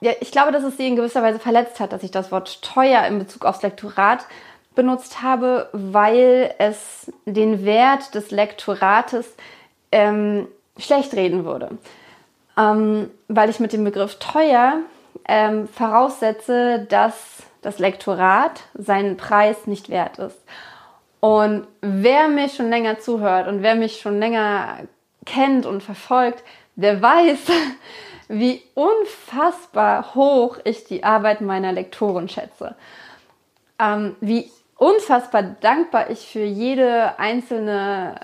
ja, 0.00 0.12
ich 0.20 0.30
glaube, 0.30 0.52
dass 0.52 0.62
es 0.62 0.76
sie 0.76 0.86
in 0.86 0.96
gewisser 0.96 1.22
Weise 1.22 1.38
verletzt 1.38 1.80
hat, 1.80 1.92
dass 1.92 2.02
ich 2.02 2.10
das 2.10 2.30
Wort 2.30 2.62
teuer 2.62 3.04
in 3.06 3.18
Bezug 3.18 3.44
aufs 3.44 3.62
Lektorat 3.62 4.26
benutzt 4.74 5.22
habe, 5.22 5.68
weil 5.72 6.54
es 6.58 7.12
den 7.26 7.64
Wert 7.64 8.14
des 8.14 8.30
Lektorates 8.30 9.34
ähm, 9.90 10.46
schlecht 10.78 11.14
reden 11.14 11.44
würde. 11.44 11.70
Ähm, 12.56 13.10
weil 13.26 13.50
ich 13.50 13.58
mit 13.58 13.72
dem 13.72 13.82
Begriff 13.82 14.18
teuer 14.20 14.74
ähm, 15.26 15.66
voraussetze, 15.68 16.86
dass 16.88 17.42
das 17.60 17.80
Lektorat 17.80 18.62
seinen 18.74 19.16
Preis 19.16 19.66
nicht 19.66 19.88
wert 19.88 20.18
ist. 20.18 20.38
Und 21.20 21.66
wer 21.80 22.28
mir 22.28 22.48
schon 22.48 22.70
länger 22.70 22.98
zuhört 22.98 23.48
und 23.48 23.62
wer 23.62 23.74
mich 23.74 24.00
schon 24.00 24.18
länger 24.18 24.78
kennt 25.26 25.66
und 25.66 25.82
verfolgt, 25.82 26.44
der 26.76 27.02
weiß, 27.02 27.38
wie 28.28 28.62
unfassbar 28.74 30.14
hoch 30.14 30.58
ich 30.64 30.84
die 30.84 31.02
Arbeit 31.02 31.40
meiner 31.40 31.72
Lektoren 31.72 32.28
schätze. 32.28 32.76
Ähm, 33.78 34.16
wie 34.20 34.50
unfassbar 34.76 35.42
dankbar 35.42 36.10
ich 36.10 36.28
für 36.28 36.44
jede 36.44 37.18
einzelne 37.18 38.20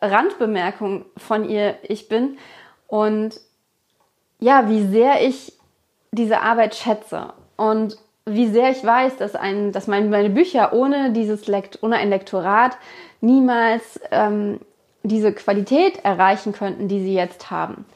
Randbemerkung 0.00 1.06
von 1.16 1.48
ihr 1.48 1.76
ich 1.82 2.08
bin 2.08 2.38
und 2.86 3.40
ja, 4.38 4.68
wie 4.68 4.86
sehr 4.86 5.26
ich 5.26 5.54
diese 6.10 6.42
Arbeit 6.42 6.74
schätze. 6.74 7.32
Und 7.56 7.96
wie 8.26 8.48
sehr 8.48 8.70
ich 8.70 8.84
weiß, 8.84 9.16
dass, 9.16 9.36
ein, 9.36 9.70
dass 9.70 9.86
mein, 9.86 10.10
meine 10.10 10.30
Bücher 10.30 10.72
ohne, 10.72 11.12
dieses 11.12 11.46
Lekt, 11.46 11.82
ohne 11.82 11.96
ein 11.96 12.10
Lektorat 12.10 12.76
niemals 13.20 14.00
ähm, 14.10 14.60
diese 15.04 15.32
Qualität 15.32 16.04
erreichen 16.04 16.52
könnten, 16.52 16.88
die 16.88 17.00
sie 17.00 17.14
jetzt 17.14 17.50
haben. 17.52 17.86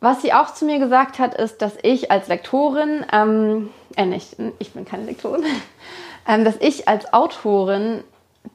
Was 0.00 0.20
sie 0.20 0.34
auch 0.34 0.52
zu 0.52 0.66
mir 0.66 0.78
gesagt 0.78 1.18
hat, 1.18 1.34
ist, 1.34 1.62
dass 1.62 1.78
ich 1.82 2.10
als 2.10 2.28
Lektorin, 2.28 3.06
ähm, 3.12 3.70
äh 3.96 4.04
nicht, 4.04 4.36
ich 4.58 4.72
bin 4.72 4.84
keine 4.84 5.04
Lektorin, 5.04 5.44
ähm, 6.28 6.44
dass 6.44 6.56
ich 6.60 6.88
als 6.88 7.14
Autorin 7.14 8.04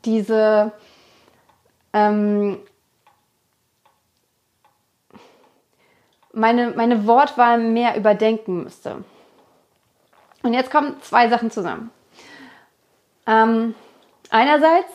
diese 0.05 0.71
ähm, 1.93 2.59
meine, 6.31 6.71
meine 6.71 7.07
Wortwahl 7.07 7.57
mehr 7.57 7.97
überdenken 7.97 8.63
müsste. 8.63 9.03
Und 10.47 10.53
jetzt 10.53 10.71
kommen 10.71 10.95
zwei 11.01 11.27
Sachen 11.27 11.51
zusammen. 11.51 11.91
Ähm, 13.27 13.75
einerseits 14.29 14.89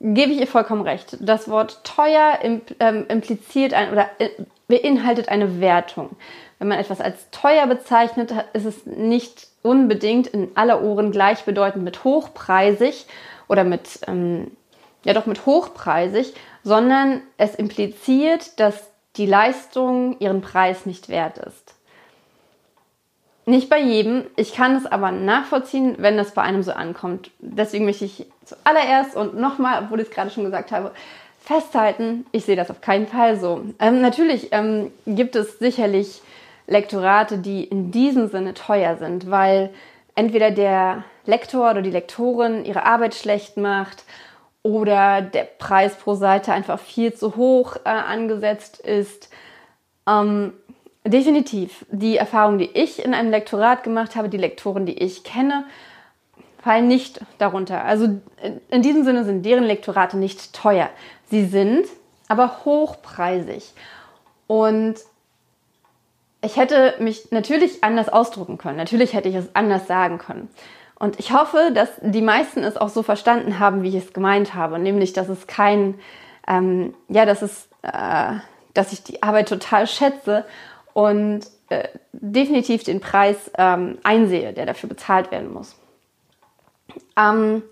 gebe 0.00 0.32
ich 0.32 0.40
ihr 0.40 0.48
vollkommen 0.48 0.82
recht. 0.82 1.16
Das 1.20 1.48
Wort 1.48 1.84
teuer 1.84 2.40
ähm, 2.42 3.06
impliziert 3.06 3.72
ein 3.72 3.92
oder 3.92 4.10
äh, 4.18 4.30
beinhaltet 4.66 5.28
eine 5.28 5.60
Wertung. 5.60 6.16
Wenn 6.58 6.66
man 6.66 6.80
etwas 6.80 7.00
als 7.00 7.30
teuer 7.30 7.68
bezeichnet, 7.68 8.34
ist 8.54 8.64
es 8.64 8.86
nicht 8.86 9.46
unbedingt 9.62 10.26
in 10.26 10.50
aller 10.56 10.82
Ohren 10.82 11.12
gleichbedeutend 11.12 11.84
mit 11.84 12.02
hochpreisig 12.02 13.06
oder 13.46 13.62
mit, 13.62 14.00
ähm, 14.08 14.50
ja 15.04 15.14
doch 15.14 15.26
mit 15.26 15.46
hochpreisig, 15.46 16.34
sondern 16.64 17.22
es 17.36 17.54
impliziert, 17.54 18.58
dass 18.58 18.90
die 19.14 19.26
Leistung 19.26 20.18
ihren 20.18 20.40
Preis 20.40 20.86
nicht 20.86 21.08
wert 21.08 21.38
ist. 21.38 21.76
Nicht 23.50 23.68
bei 23.68 23.80
jedem. 23.80 24.26
Ich 24.36 24.54
kann 24.54 24.76
es 24.76 24.86
aber 24.86 25.10
nachvollziehen, 25.10 25.96
wenn 25.98 26.16
das 26.16 26.34
bei 26.34 26.42
einem 26.42 26.62
so 26.62 26.70
ankommt. 26.70 27.32
Deswegen 27.40 27.84
möchte 27.84 28.04
ich 28.04 28.26
zuallererst 28.44 29.16
und 29.16 29.34
nochmal, 29.34 29.82
obwohl 29.82 29.98
ich 29.98 30.06
es 30.06 30.14
gerade 30.14 30.30
schon 30.30 30.44
gesagt 30.44 30.70
habe, 30.70 30.92
festhalten, 31.40 32.26
ich 32.30 32.44
sehe 32.44 32.54
das 32.54 32.70
auf 32.70 32.80
keinen 32.80 33.08
Fall 33.08 33.40
so. 33.40 33.62
Ähm, 33.80 34.02
natürlich 34.02 34.52
ähm, 34.52 34.92
gibt 35.04 35.34
es 35.34 35.58
sicherlich 35.58 36.22
Lektorate, 36.68 37.38
die 37.38 37.64
in 37.64 37.90
diesem 37.90 38.28
Sinne 38.28 38.54
teuer 38.54 38.98
sind, 38.98 39.28
weil 39.32 39.70
entweder 40.14 40.52
der 40.52 41.02
Lektor 41.26 41.72
oder 41.72 41.82
die 41.82 41.90
Lektorin 41.90 42.64
ihre 42.64 42.86
Arbeit 42.86 43.16
schlecht 43.16 43.56
macht 43.56 44.04
oder 44.62 45.22
der 45.22 45.42
Preis 45.42 45.96
pro 45.96 46.14
Seite 46.14 46.52
einfach 46.52 46.78
viel 46.78 47.14
zu 47.14 47.34
hoch 47.34 47.74
äh, 47.84 47.88
angesetzt 47.88 48.78
ist. 48.78 49.28
Ähm, 50.06 50.52
definitiv. 51.04 51.84
Die 51.90 52.16
Erfahrung, 52.16 52.58
die 52.58 52.70
ich 52.70 53.04
in 53.04 53.14
einem 53.14 53.30
Lektorat 53.30 53.82
gemacht 53.82 54.16
habe, 54.16 54.28
die 54.28 54.36
Lektoren, 54.36 54.86
die 54.86 54.98
ich 54.98 55.24
kenne, 55.24 55.64
fallen 56.62 56.88
nicht 56.88 57.20
darunter. 57.38 57.84
Also 57.84 58.20
in 58.70 58.82
diesem 58.82 59.04
Sinne 59.04 59.24
sind 59.24 59.44
deren 59.44 59.64
Lektorate 59.64 60.16
nicht 60.16 60.52
teuer. 60.52 60.90
Sie 61.30 61.46
sind 61.46 61.86
aber 62.28 62.64
hochpreisig. 62.64 63.72
Und 64.46 64.96
ich 66.42 66.56
hätte 66.56 66.94
mich 66.98 67.30
natürlich 67.30 67.82
anders 67.82 68.08
ausdrucken 68.08 68.58
können. 68.58 68.76
Natürlich 68.76 69.14
hätte 69.14 69.28
ich 69.28 69.34
es 69.34 69.54
anders 69.54 69.86
sagen 69.86 70.18
können. 70.18 70.48
Und 70.98 71.18
ich 71.18 71.32
hoffe, 71.32 71.70
dass 71.74 71.88
die 72.02 72.22
meisten 72.22 72.62
es 72.62 72.76
auch 72.76 72.90
so 72.90 73.02
verstanden 73.02 73.58
haben, 73.58 73.82
wie 73.82 73.88
ich 73.88 73.94
es 73.94 74.12
gemeint 74.12 74.54
habe. 74.54 74.78
Nämlich, 74.78 75.12
dass 75.12 75.28
es 75.28 75.46
kein, 75.46 75.98
ähm, 76.46 76.94
ja, 77.08 77.24
dass 77.24 77.42
es, 77.42 77.68
äh, 77.82 78.34
dass 78.74 78.92
ich 78.92 79.02
die 79.02 79.22
Arbeit 79.22 79.48
total 79.48 79.86
schätze 79.86 80.44
und 81.00 81.46
äh, 81.70 81.88
definitiv 82.12 82.84
den 82.84 83.00
Preis 83.00 83.50
ähm, 83.56 83.98
einsehe, 84.02 84.52
der 84.52 84.66
dafür 84.66 84.88
bezahlt 84.88 85.30
werden 85.30 85.52
muss. 85.52 85.76
Ähm, 87.16 87.62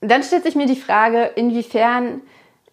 dann 0.00 0.22
stellt 0.22 0.44
sich 0.44 0.54
mir 0.54 0.66
die 0.66 0.76
Frage, 0.76 1.24
inwiefern 1.36 2.22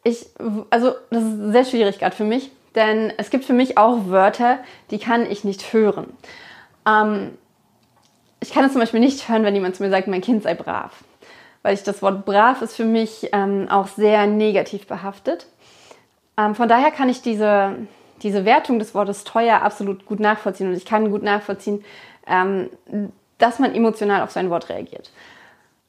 ich, 0.03 0.25
also 0.69 0.93
das 1.09 1.23
ist 1.23 1.51
sehr 1.51 1.65
schwierig 1.65 1.99
gerade 1.99 2.15
für 2.15 2.23
mich, 2.23 2.51
denn 2.75 3.11
es 3.17 3.29
gibt 3.29 3.45
für 3.45 3.53
mich 3.53 3.77
auch 3.77 4.07
Wörter, 4.07 4.59
die 4.91 4.99
kann 4.99 5.29
ich 5.29 5.43
nicht 5.43 5.73
hören. 5.73 6.15
Ähm, 6.87 7.37
ich 8.39 8.51
kann 8.51 8.65
es 8.65 8.71
zum 8.71 8.81
Beispiel 8.81 8.99
nicht 8.99 9.27
hören, 9.29 9.43
wenn 9.43 9.55
jemand 9.55 9.75
zu 9.75 9.83
mir 9.83 9.89
sagt, 9.89 10.07
mein 10.07 10.21
Kind 10.21 10.43
sei 10.43 10.53
brav. 10.53 11.03
Weil 11.63 11.73
ich 11.73 11.83
das 11.83 12.01
Wort 12.01 12.25
brav 12.25 12.61
ist 12.61 12.75
für 12.75 12.85
mich 12.85 13.29
ähm, 13.33 13.67
auch 13.69 13.87
sehr 13.87 14.27
negativ 14.27 14.87
behaftet. 14.87 15.47
Ähm, 16.37 16.55
von 16.55 16.69
daher 16.69 16.91
kann 16.91 17.09
ich 17.09 17.21
diese, 17.21 17.75
diese 18.23 18.45
Wertung 18.45 18.79
des 18.79 18.93
Wortes 18.95 19.23
teuer 19.23 19.61
absolut 19.61 20.05
gut 20.05 20.19
nachvollziehen. 20.19 20.69
Und 20.69 20.75
ich 20.75 20.85
kann 20.85 21.11
gut 21.11 21.23
nachvollziehen, 21.23 21.83
ähm, 22.25 22.69
dass 23.37 23.59
man 23.59 23.75
emotional 23.75 24.21
auf 24.21 24.31
so 24.31 24.39
ein 24.39 24.49
Wort 24.49 24.69
reagiert. 24.69 25.11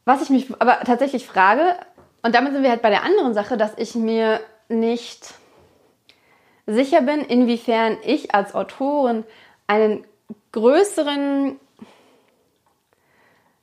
Was 0.04 0.22
ich 0.22 0.30
mich 0.30 0.50
aber 0.58 0.80
tatsächlich 0.80 1.26
frage, 1.26 1.62
und 2.22 2.34
damit 2.34 2.52
sind 2.52 2.62
wir 2.62 2.70
halt 2.70 2.82
bei 2.82 2.90
der 2.90 3.04
anderen 3.04 3.34
Sache, 3.34 3.56
dass 3.56 3.72
ich 3.76 3.94
mir 3.94 4.40
nicht 4.68 5.34
sicher 6.66 7.02
bin, 7.02 7.20
inwiefern 7.20 7.96
ich 8.04 8.34
als 8.34 8.54
Autorin 8.54 9.24
einen 9.66 10.04
größeren, 10.52 11.58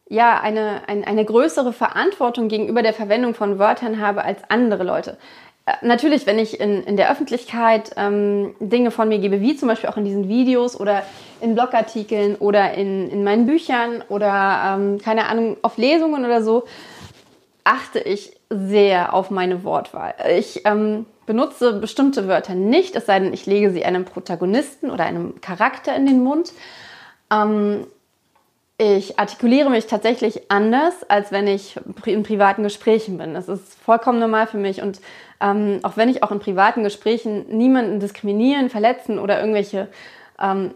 ja, 0.07 0.39
eine, 0.39 0.87
eine, 0.87 1.05
eine 1.05 1.25
größere 1.25 1.73
Verantwortung 1.73 2.47
gegenüber 2.47 2.81
der 2.81 2.93
Verwendung 2.93 3.35
von 3.35 3.59
Wörtern 3.59 3.99
habe 3.99 4.23
als 4.23 4.39
andere 4.49 4.83
Leute. 4.83 5.17
Äh, 5.65 5.73
natürlich, 5.81 6.25
wenn 6.25 6.39
ich 6.39 6.59
in, 6.59 6.83
in 6.83 6.97
der 6.97 7.11
Öffentlichkeit 7.11 7.91
ähm, 7.97 8.55
Dinge 8.59 8.91
von 8.91 9.09
mir 9.09 9.19
gebe, 9.19 9.41
wie 9.41 9.55
zum 9.55 9.67
Beispiel 9.67 9.89
auch 9.89 9.97
in 9.97 10.05
diesen 10.05 10.27
Videos 10.27 10.79
oder 10.79 11.03
in 11.41 11.55
Blogartikeln 11.55 12.35
oder 12.35 12.73
in, 12.73 13.09
in 13.09 13.23
meinen 13.23 13.45
Büchern 13.45 14.03
oder 14.09 14.77
ähm, 14.77 14.99
keine 14.99 15.27
Ahnung, 15.27 15.57
auf 15.61 15.77
Lesungen 15.77 16.25
oder 16.25 16.43
so, 16.43 16.65
achte 17.63 17.99
ich 17.99 18.31
sehr 18.49 19.13
auf 19.13 19.31
meine 19.31 19.63
Wortwahl. 19.63 20.13
Ich 20.37 20.61
ähm, 20.65 21.07
benutze 21.25 21.73
bestimmte 21.73 22.27
Wörter 22.27 22.53
nicht, 22.53 22.95
es 22.95 23.07
sei 23.07 23.19
denn, 23.19 23.33
ich 23.33 23.47
lege 23.47 23.71
sie 23.71 23.83
einem 23.83 24.05
Protagonisten 24.05 24.91
oder 24.91 25.05
einem 25.05 25.41
Charakter 25.41 25.95
in 25.95 26.05
den 26.05 26.23
Mund. 26.23 26.53
Ähm, 27.31 27.87
ich 28.77 29.17
artikuliere 29.17 29.69
mich 29.69 29.87
tatsächlich 29.87 30.51
anders, 30.51 31.09
als 31.09 31.31
wenn 31.31 31.47
ich 31.47 31.79
in 32.05 32.23
privaten 32.23 32.61
Gesprächen 32.61 33.17
bin. 33.17 33.33
Das 33.33 33.47
ist 33.47 33.73
vollkommen 33.75 34.19
normal 34.19 34.47
für 34.47 34.57
mich. 34.57 34.81
Und 34.81 34.99
ähm, 35.41 35.79
auch 35.83 35.97
wenn 35.97 36.09
ich 36.09 36.23
auch 36.23 36.31
in 36.31 36.39
privaten 36.39 36.83
Gesprächen 36.83 37.45
niemanden 37.57 37.99
diskriminieren, 37.99 38.69
verletzen 38.69 39.19
oder 39.19 39.39
irgendwelche 39.39 39.87
ähm, 40.39 40.73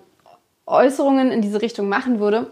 Äußerungen 0.66 1.32
in 1.32 1.42
diese 1.42 1.62
Richtung 1.62 1.90
machen 1.90 2.20
würde, 2.20 2.52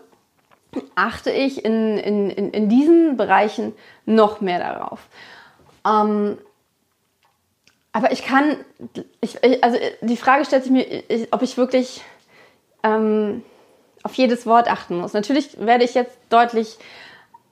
achte 0.96 1.32
ich 1.32 1.64
in, 1.66 1.98
in, 1.98 2.30
in, 2.30 2.52
in 2.52 2.70
diesen 2.70 3.18
Bereichen 3.18 3.74
noch 4.06 4.42
mehr 4.42 4.60
darauf. 4.60 5.08
Ähm, 5.86 6.38
aber 7.92 8.12
ich 8.12 8.24
kann, 8.24 8.58
ich, 9.22 9.44
also 9.64 9.78
die 10.02 10.18
Frage 10.18 10.46
stellt 10.46 10.64
sich 10.64 10.72
mir, 10.72 10.86
ob 11.32 11.42
ich 11.42 11.58
wirklich 11.58 12.02
ähm, 12.84 13.44
auf 14.04 14.14
jedes 14.14 14.46
Wort 14.46 14.70
achten 14.70 14.98
muss. 14.98 15.14
Natürlich 15.14 15.60
werde 15.60 15.84
ich 15.84 15.94
jetzt 15.96 16.18
deutlich 16.30 16.78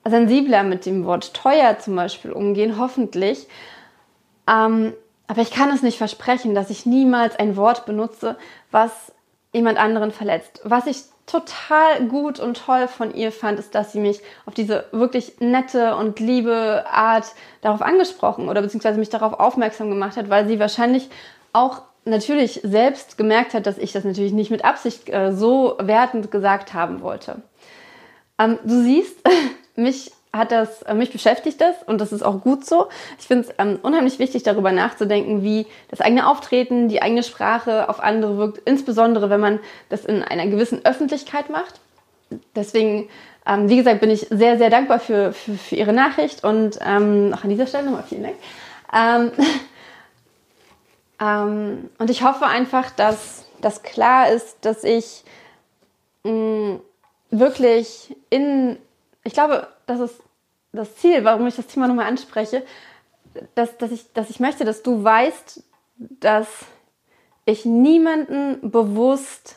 sensibler 0.03 0.63
mit 0.63 0.85
dem 0.85 1.05
Wort 1.05 1.33
teuer 1.33 1.79
zum 1.79 1.95
Beispiel 1.95 2.31
umgehen, 2.31 2.77
hoffentlich. 2.77 3.47
Ähm, 4.47 4.93
aber 5.27 5.41
ich 5.41 5.51
kann 5.51 5.71
es 5.71 5.81
nicht 5.81 5.97
versprechen, 5.97 6.53
dass 6.53 6.69
ich 6.69 6.85
niemals 6.85 7.35
ein 7.35 7.57
Wort 7.57 7.85
benutze, 7.85 8.37
was 8.71 8.91
jemand 9.53 9.79
anderen 9.79 10.11
verletzt. 10.11 10.61
Was 10.63 10.85
ich 10.85 11.03
total 11.25 12.05
gut 12.07 12.39
und 12.39 12.57
toll 12.57 12.87
von 12.87 13.13
ihr 13.13 13.31
fand, 13.31 13.57
ist, 13.57 13.73
dass 13.73 13.91
sie 13.91 13.99
mich 13.99 14.21
auf 14.45 14.53
diese 14.53 14.85
wirklich 14.91 15.39
nette 15.39 15.95
und 15.95 16.19
liebe 16.19 16.85
Art 16.87 17.25
darauf 17.61 17.81
angesprochen 17.81 18.47
oder 18.47 18.61
beziehungsweise 18.61 18.99
mich 18.99 19.09
darauf 19.09 19.33
aufmerksam 19.33 19.89
gemacht 19.89 20.17
hat, 20.17 20.29
weil 20.29 20.47
sie 20.47 20.59
wahrscheinlich 20.59 21.09
auch 21.53 21.81
natürlich 22.03 22.59
selbst 22.63 23.17
gemerkt 23.17 23.55
hat, 23.55 23.65
dass 23.65 23.79
ich 23.79 23.91
das 23.91 24.03
natürlich 24.03 24.33
nicht 24.33 24.51
mit 24.51 24.63
Absicht 24.63 25.09
äh, 25.09 25.31
so 25.33 25.75
wertend 25.79 26.29
gesagt 26.29 26.75
haben 26.75 27.01
wollte. 27.01 27.41
Ähm, 28.37 28.59
du 28.63 28.83
siehst, 28.83 29.17
mich 29.75 30.11
hat 30.37 30.51
das, 30.51 30.81
äh, 30.83 30.93
mich 30.93 31.11
beschäftigt 31.11 31.61
das 31.61 31.75
und 31.85 32.01
das 32.01 32.11
ist 32.11 32.23
auch 32.23 32.41
gut 32.41 32.65
so. 32.65 32.87
Ich 33.19 33.27
finde 33.27 33.47
es 33.47 33.55
ähm, 33.57 33.79
unheimlich 33.81 34.19
wichtig, 34.19 34.43
darüber 34.43 34.71
nachzudenken, 34.71 35.43
wie 35.43 35.67
das 35.89 36.01
eigene 36.01 36.27
Auftreten, 36.27 36.89
die 36.89 37.01
eigene 37.01 37.23
Sprache 37.23 37.89
auf 37.89 37.99
andere 37.99 38.37
wirkt, 38.37 38.61
insbesondere 38.65 39.29
wenn 39.29 39.39
man 39.39 39.59
das 39.89 40.05
in 40.05 40.23
einer 40.23 40.47
gewissen 40.47 40.85
Öffentlichkeit 40.85 41.49
macht. 41.49 41.79
Deswegen, 42.55 43.09
ähm, 43.45 43.69
wie 43.69 43.77
gesagt, 43.77 44.01
bin 44.01 44.09
ich 44.09 44.27
sehr, 44.29 44.57
sehr 44.57 44.69
dankbar 44.69 44.99
für, 44.99 45.33
für, 45.33 45.53
für 45.53 45.75
Ihre 45.75 45.93
Nachricht 45.93 46.43
und 46.43 46.79
ähm, 46.85 47.33
auch 47.35 47.43
an 47.43 47.49
dieser 47.49 47.67
Stelle 47.67 47.85
nochmal 47.85 48.03
vielen 48.07 48.23
Dank. 48.23 48.35
Ähm, 48.93 49.31
Ähm, 51.19 51.89
und 51.97 52.09
ich 52.09 52.23
hoffe 52.23 52.45
einfach, 52.45 52.91
dass 52.91 53.45
das 53.61 53.83
klar 53.83 54.29
ist, 54.29 54.57
dass 54.61 54.83
ich 54.83 55.23
mh, 56.23 56.31
mm, 56.31 56.81
wirklich 57.31 58.15
in, 58.29 58.77
ich 59.23 59.33
glaube, 59.33 59.67
das 59.87 59.99
ist 59.99 60.15
das 60.75 60.95
Ziel, 60.97 61.23
warum 61.23 61.47
ich 61.47 61.55
das 61.55 61.67
Thema 61.67 61.87
nochmal 61.87 62.07
anspreche, 62.07 62.63
dass, 63.55 63.77
dass, 63.77 63.91
ich, 63.91 64.11
dass 64.13 64.29
ich 64.29 64.39
möchte, 64.39 64.65
dass 64.65 64.83
du 64.83 65.03
weißt, 65.03 65.63
dass 65.97 66.47
ich 67.45 67.65
niemanden 67.65 68.71
bewusst, 68.71 69.55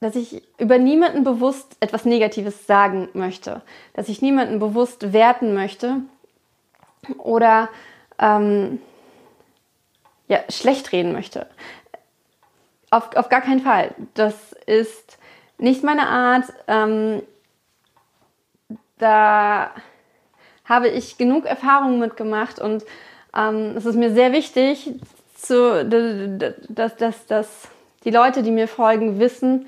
dass 0.00 0.16
ich 0.16 0.42
über 0.58 0.78
niemanden 0.78 1.22
bewusst 1.22 1.76
etwas 1.80 2.04
Negatives 2.04 2.66
sagen 2.66 3.08
möchte, 3.12 3.62
dass 3.94 4.08
ich 4.08 4.22
niemanden 4.22 4.58
bewusst 4.58 5.12
werten 5.12 5.54
möchte 5.54 6.00
oder 7.18 7.68
ähm, 8.18 8.80
ja, 10.28 10.40
schlecht 10.48 10.92
reden 10.92 11.12
möchte. 11.12 11.46
Auf, 12.90 13.14
auf 13.16 13.28
gar 13.28 13.40
keinen 13.40 13.60
Fall. 13.60 13.94
Das 14.14 14.52
ist 14.66 15.18
nicht 15.58 15.82
meine 15.84 16.08
Art. 16.08 16.44
Ähm, 16.66 17.22
da 19.02 19.70
habe 20.64 20.88
ich 20.88 21.18
genug 21.18 21.44
Erfahrungen 21.44 21.98
mitgemacht 21.98 22.58
und 22.60 22.84
ähm, 23.36 23.74
es 23.76 23.84
ist 23.84 23.96
mir 23.96 24.12
sehr 24.12 24.32
wichtig, 24.32 24.92
zu, 25.34 25.84
dass, 26.68 26.96
dass, 26.96 27.26
dass 27.26 27.68
die 28.04 28.10
Leute, 28.10 28.42
die 28.42 28.52
mir 28.52 28.68
folgen, 28.68 29.18
wissen, 29.18 29.66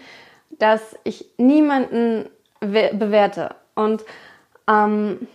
dass 0.59 0.97
ich 1.03 1.27
niemanden 1.37 2.27
bewerte. 2.61 3.57
Und 3.75 4.05
ähm, 4.68 5.27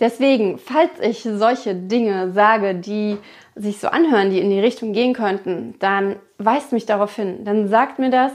deswegen, 0.00 0.58
falls 0.58 0.90
ich 1.00 1.22
solche 1.22 1.74
Dinge 1.74 2.32
sage, 2.32 2.74
die 2.74 3.18
sich 3.54 3.78
so 3.78 3.88
anhören, 3.88 4.30
die 4.30 4.40
in 4.40 4.50
die 4.50 4.60
Richtung 4.60 4.92
gehen 4.92 5.14
könnten, 5.14 5.76
dann 5.78 6.16
weist 6.38 6.72
mich 6.72 6.86
darauf 6.86 7.14
hin. 7.14 7.44
Dann 7.44 7.68
sagt 7.68 7.98
mir 7.98 8.10
das. 8.10 8.32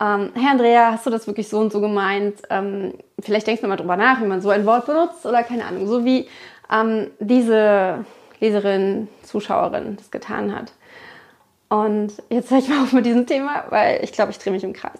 Ähm, 0.00 0.32
Herr 0.34 0.52
Andrea, 0.52 0.92
hast 0.92 1.04
du 1.04 1.10
das 1.10 1.26
wirklich 1.26 1.48
so 1.48 1.58
und 1.58 1.70
so 1.70 1.80
gemeint? 1.80 2.40
Ähm, 2.48 2.94
vielleicht 3.20 3.46
denkst 3.46 3.60
du 3.60 3.68
mal 3.68 3.76
drüber 3.76 3.96
nach, 3.96 4.20
wie 4.20 4.26
man 4.26 4.40
so 4.40 4.48
ein 4.48 4.64
Wort 4.64 4.86
benutzt 4.86 5.26
oder 5.26 5.42
keine 5.42 5.66
Ahnung. 5.66 5.86
So 5.86 6.04
wie 6.04 6.26
ähm, 6.72 7.10
diese 7.18 8.04
Leserin, 8.40 9.08
Zuschauerin 9.22 9.96
das 9.96 10.10
getan 10.10 10.56
hat. 10.56 10.72
Und 11.68 12.14
jetzt 12.30 12.50
höre 12.50 12.58
ich 12.58 12.68
mal 12.68 12.82
auf 12.82 12.92
mit 12.92 13.04
diesem 13.04 13.26
Thema, 13.26 13.64
weil 13.68 14.02
ich 14.02 14.12
glaube, 14.12 14.30
ich 14.30 14.38
drehe 14.38 14.52
mich 14.52 14.64
im 14.64 14.72
Kreis. 14.72 14.98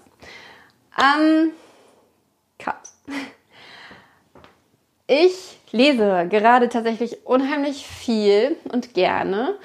Ähm, 0.98 1.50
cut. 2.58 2.76
Ich 5.06 5.58
lese 5.72 6.28
gerade 6.28 6.68
tatsächlich 6.68 7.26
unheimlich 7.26 7.86
viel 7.86 8.56
und 8.70 8.94
gerne. 8.94 9.56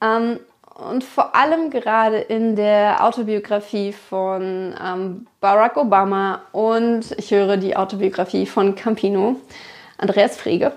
Ähm, 0.00 0.38
und 0.76 1.04
vor 1.04 1.34
allem 1.34 1.70
gerade 1.70 2.18
in 2.18 2.54
der 2.54 3.04
Autobiografie 3.04 3.92
von 3.92 4.74
ähm, 4.82 5.26
Barack 5.40 5.76
Obama 5.76 6.42
und 6.52 7.12
ich 7.16 7.30
höre 7.30 7.56
die 7.56 7.76
Autobiografie 7.76 8.46
von 8.46 8.74
Campino, 8.74 9.36
Andreas 9.96 10.36
Frege. 10.36 10.72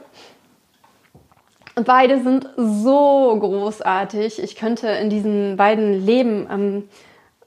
Beide 1.75 2.21
sind 2.21 2.49
so 2.55 3.37
großartig. 3.39 4.41
Ich 4.41 4.55
könnte 4.55 4.87
in 4.87 5.09
diesen 5.09 5.57
beiden 5.57 6.05
Leben 6.05 6.47
ähm, 6.51 6.89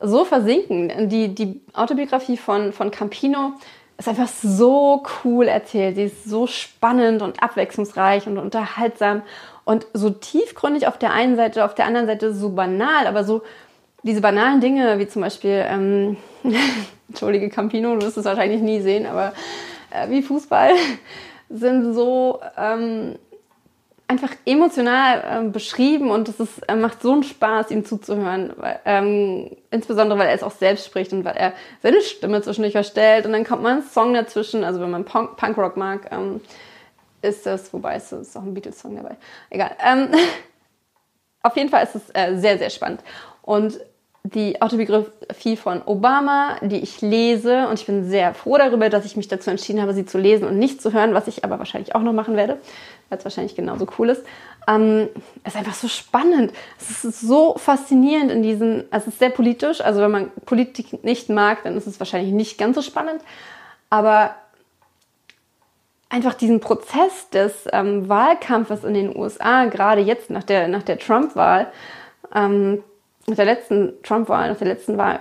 so 0.01 0.25
versinken. 0.25 1.09
Die, 1.09 1.35
die 1.35 1.61
Autobiografie 1.73 2.37
von, 2.37 2.73
von 2.73 2.91
Campino 2.91 3.53
ist 3.99 4.09
einfach 4.09 4.29
so 4.29 5.03
cool 5.25 5.49
erzählt. 5.49 5.97
Sie 5.97 6.05
ist 6.05 6.25
so 6.25 6.47
spannend 6.47 7.23
und 7.23 7.43
abwechslungsreich 7.43 8.27
und 8.27 8.39
unterhaltsam 8.39 9.23
und 9.65 9.87
so 9.93 10.11
tiefgründig 10.11 10.87
auf 10.87 10.99
der 10.99 11.13
einen 11.13 11.37
Seite, 11.37 11.65
auf 11.65 11.75
der 11.75 11.87
anderen 11.87 12.07
Seite 12.07 12.35
so 12.35 12.51
banal, 12.51 13.07
aber 13.07 13.25
so 13.25 13.43
diese 14.03 14.21
banalen 14.21 14.61
Dinge, 14.61 14.99
wie 14.99 15.07
zum 15.07 15.23
Beispiel, 15.23 15.65
ähm, 15.69 16.17
entschuldige 17.09 17.49
Campino, 17.49 17.95
du 17.95 18.03
wirst 18.03 18.17
es 18.17 18.25
wahrscheinlich 18.25 18.61
nie 18.61 18.81
sehen, 18.81 19.07
aber 19.07 19.33
äh, 19.91 20.09
wie 20.11 20.23
Fußball, 20.23 20.73
sind 21.49 21.95
so 21.95 22.41
ähm, 22.57 23.17
einfach 24.13 24.31
emotional 24.45 25.47
äh, 25.47 25.49
beschrieben 25.49 26.11
und 26.11 26.29
es 26.29 26.39
ist, 26.41 26.59
äh, 26.69 26.77
macht 26.77 27.03
so 27.03 27.13
einen 27.13 27.23
Spaß, 27.23 27.71
ihm 27.71 27.85
zuzuhören. 27.85 28.53
Weil, 28.57 28.81
ähm, 28.85 29.51
insbesondere, 29.71 30.19
weil 30.19 30.29
er 30.29 30.35
es 30.35 30.43
auch 30.43 30.53
selbst 30.53 30.87
spricht 30.87 31.13
und 31.13 31.25
weil 31.25 31.37
er 31.37 31.53
seine 31.83 32.01
Stimme 32.01 32.43
zwischendurch 32.43 32.73
verstellt 32.73 33.27
und 33.27 33.33
dann 33.33 33.45
kommt 33.45 33.63
mal 33.63 33.77
ein 33.77 33.83
Song 33.83 34.13
dazwischen. 34.15 34.65
Also 34.65 34.81
wenn 34.81 34.91
man 34.91 35.05
Punk 35.05 35.37
Punkrock 35.37 35.77
mag, 35.77 36.11
ähm, 36.11 36.41
ist 37.23 37.47
das, 37.47 37.73
wobei 37.73 37.95
es 37.95 38.13
ist 38.13 38.37
auch 38.37 38.43
ein 38.43 38.55
Beatles-Song 38.55 38.97
dabei. 38.97 39.17
Egal. 39.51 39.73
Ähm, 39.85 40.09
auf 41.43 41.57
jeden 41.57 41.71
Fall 41.71 41.85
ist 41.85 41.95
es 41.95 42.03
äh, 42.15 42.37
sehr, 42.37 42.59
sehr 42.59 42.71
spannend. 42.71 43.03
Und 43.43 43.81
die 44.25 44.63
Autobiografie 44.63 45.57
von 45.57 45.83
Obama, 45.85 46.57
die 46.63 46.77
ich 46.77 47.01
lese. 47.01 47.67
Und 47.67 47.81
ich 47.81 47.87
bin 47.87 48.09
sehr 48.09 48.35
froh 48.35 48.57
darüber, 48.57 48.89
dass 48.89 49.05
ich 49.05 49.17
mich 49.17 49.29
dazu 49.29 49.51
entschieden 49.51 49.83
habe, 49.83 49.95
sie 49.95 50.07
zu 50.07 50.17
lesen 50.17 50.47
und 50.47 50.59
nicht 50.59 50.81
zu 50.81 50.93
hören, 50.93 51.13
was 51.13 51.27
ich 51.27 51.45
aber 51.45 51.59
wahrscheinlich 51.59 51.95
auch 51.95 52.03
noch 52.03 52.13
machen 52.13 52.37
werde, 52.37 52.59
weil 53.09 53.19
es 53.19 53.25
wahrscheinlich 53.25 53.57
genauso 53.57 53.87
cool 53.99 54.11
ist. 54.11 54.23
Ähm, 54.69 55.09
es 55.43 55.55
ist 55.55 55.59
einfach 55.59 55.75
so 55.75 55.89
spannend. 55.89 56.53
Es 56.81 57.05
ist 57.05 57.21
so 57.21 57.57
faszinierend 57.59 58.31
in 58.31 58.45
diesen, 58.45 58.85
es 58.93 59.09
ist 59.09 59.19
sehr 59.19 59.31
politisch. 59.31 59.81
Also 59.81 60.01
wenn 60.01 60.13
man 60.13 60.31
Politik 60.47 61.03
nicht 61.03 61.29
mag, 61.29 61.65
dann 61.65 61.77
ist 61.77 61.89
es 61.89 61.99
wahrscheinlich 61.99 62.33
nicht 62.33 62.59
ganz 62.59 62.77
so 62.77 62.83
spannend. 62.83 63.23
Aber 63.91 64.37
einfach 66.13 66.35
diesen 66.35 66.61
Prozess 66.61 67.31
des 67.31 67.67
ähm, 67.73 68.07
Wahlkampfes 68.09 68.85
in 68.85 68.93
den 68.93 69.17
USA, 69.17 69.65
gerade 69.65 70.03
jetzt 70.03 70.29
nach 70.29 70.45
der, 70.45 70.69
nach 70.69 70.83
der 70.83 70.99
Trump-Wahl, 70.99 71.73
ähm, 72.35 72.85
nach 73.27 73.37
der 73.37 73.47
letzten 73.47 73.95
Trump-Wahl, 74.03 74.51
nach 74.51 74.59
der 74.59 74.69
letzten 74.69 74.99
Wahl, 74.99 75.21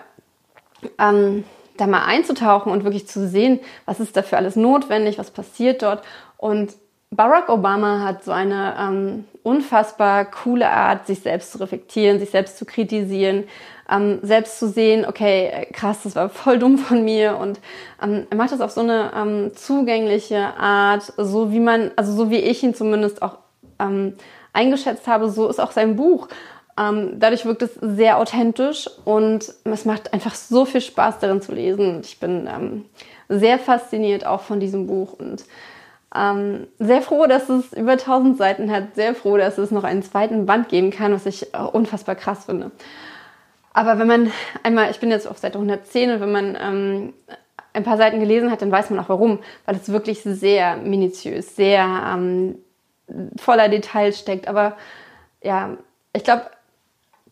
ähm, 0.99 1.45
da 1.77 1.87
mal 1.87 2.03
einzutauchen 2.03 2.73
und 2.73 2.83
wirklich 2.83 3.07
zu 3.07 3.25
sehen, 3.25 3.61
was 3.85 4.01
ist 4.01 4.17
dafür 4.17 4.37
alles 4.37 4.57
notwendig, 4.57 5.17
was 5.17 5.31
passiert 5.31 5.81
dort. 5.81 6.03
Und 6.35 6.73
Barack 7.13 7.49
Obama 7.49 7.99
hat 7.99 8.23
so 8.23 8.31
eine 8.31 8.73
ähm, 8.79 9.25
unfassbar 9.43 10.23
coole 10.23 10.69
Art, 10.69 11.07
sich 11.07 11.19
selbst 11.19 11.51
zu 11.51 11.59
reflektieren, 11.59 12.19
sich 12.19 12.29
selbst 12.29 12.57
zu 12.57 12.63
kritisieren, 12.63 13.43
ähm, 13.89 14.19
selbst 14.21 14.57
zu 14.57 14.69
sehen, 14.69 15.05
okay, 15.05 15.67
krass, 15.73 16.03
das 16.03 16.15
war 16.15 16.29
voll 16.29 16.57
dumm 16.57 16.77
von 16.77 17.03
mir. 17.03 17.35
Und 17.37 17.59
ähm, 18.01 18.27
er 18.29 18.37
macht 18.37 18.53
das 18.53 18.61
auf 18.61 18.71
so 18.71 18.79
eine 18.79 19.11
ähm, 19.13 19.51
zugängliche 19.53 20.55
Art, 20.57 21.11
so 21.17 21.51
wie 21.51 21.59
man, 21.59 21.91
also 21.97 22.13
so 22.13 22.29
wie 22.29 22.37
ich 22.37 22.63
ihn 22.63 22.73
zumindest 22.73 23.21
auch 23.21 23.39
ähm, 23.79 24.13
eingeschätzt 24.53 25.05
habe, 25.05 25.29
so 25.29 25.49
ist 25.49 25.59
auch 25.59 25.71
sein 25.71 25.97
Buch. 25.97 26.29
Ähm, 26.79 27.19
dadurch 27.19 27.45
wirkt 27.45 27.63
es 27.63 27.73
sehr 27.81 28.19
authentisch 28.19 28.89
und 29.03 29.53
es 29.65 29.83
macht 29.83 30.13
einfach 30.13 30.33
so 30.33 30.63
viel 30.63 30.79
Spaß 30.79 31.19
darin 31.19 31.41
zu 31.41 31.51
lesen. 31.51 31.99
Ich 32.05 32.21
bin 32.21 32.47
ähm, 32.47 32.85
sehr 33.27 33.59
fasziniert 33.59 34.25
auch 34.25 34.39
von 34.41 34.61
diesem 34.61 34.87
Buch 34.87 35.11
und 35.11 35.43
ähm, 36.15 36.67
sehr 36.79 37.01
froh, 37.01 37.25
dass 37.25 37.49
es 37.49 37.73
über 37.73 37.93
1000 37.93 38.37
Seiten 38.37 38.71
hat. 38.71 38.95
Sehr 38.95 39.15
froh, 39.15 39.37
dass 39.37 39.57
es 39.57 39.71
noch 39.71 39.83
einen 39.83 40.03
zweiten 40.03 40.45
Band 40.45 40.69
geben 40.69 40.91
kann, 40.91 41.13
was 41.13 41.25
ich 41.25 41.53
unfassbar 41.53 42.15
krass 42.15 42.45
finde. 42.45 42.71
Aber 43.73 43.99
wenn 43.99 44.07
man 44.07 44.31
einmal, 44.63 44.91
ich 44.91 44.99
bin 44.99 45.11
jetzt 45.11 45.27
auf 45.27 45.37
Seite 45.37 45.57
110 45.57 46.11
und 46.11 46.21
wenn 46.21 46.31
man 46.31 46.57
ähm, 46.61 47.13
ein 47.73 47.83
paar 47.83 47.97
Seiten 47.97 48.19
gelesen 48.19 48.51
hat, 48.51 48.61
dann 48.61 48.71
weiß 48.71 48.89
man 48.89 48.99
auch 48.99 49.09
warum, 49.09 49.39
weil 49.65 49.75
es 49.75 49.91
wirklich 49.91 50.21
sehr 50.23 50.75
minutiös, 50.77 51.55
sehr 51.55 51.85
ähm, 52.13 52.57
voller 53.37 53.69
Details 53.69 54.19
steckt. 54.19 54.47
Aber 54.47 54.75
ja, 55.41 55.77
ich 56.13 56.23
glaube, 56.25 56.43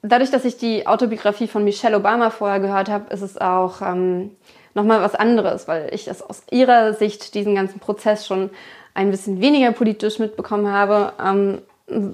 dadurch, 0.02 0.32
dass 0.32 0.46
ich 0.46 0.58
die 0.58 0.88
Autobiografie 0.88 1.48
von 1.48 1.63
Michelle 1.63 1.98
Obama 1.98 2.30
vorher 2.30 2.60
gehört 2.60 2.89
habe, 2.89 3.13
ist 3.13 3.22
es 3.22 3.38
auch 3.38 3.82
ähm, 3.82 4.32
nochmal 4.73 5.01
was 5.01 5.15
anderes, 5.15 5.67
weil 5.67 5.93
ich 5.93 6.08
es 6.08 6.21
aus 6.21 6.43
ihrer 6.51 6.93
Sicht 6.93 7.34
diesen 7.34 7.55
ganzen 7.55 7.79
Prozess 7.79 8.25
schon 8.25 8.49
ein 8.93 9.12
bisschen 9.12 9.41
weniger 9.41 9.71
politisch 9.71 10.19
mitbekommen 10.19 10.71
habe. 10.71 11.13
Ähm, 11.23 11.62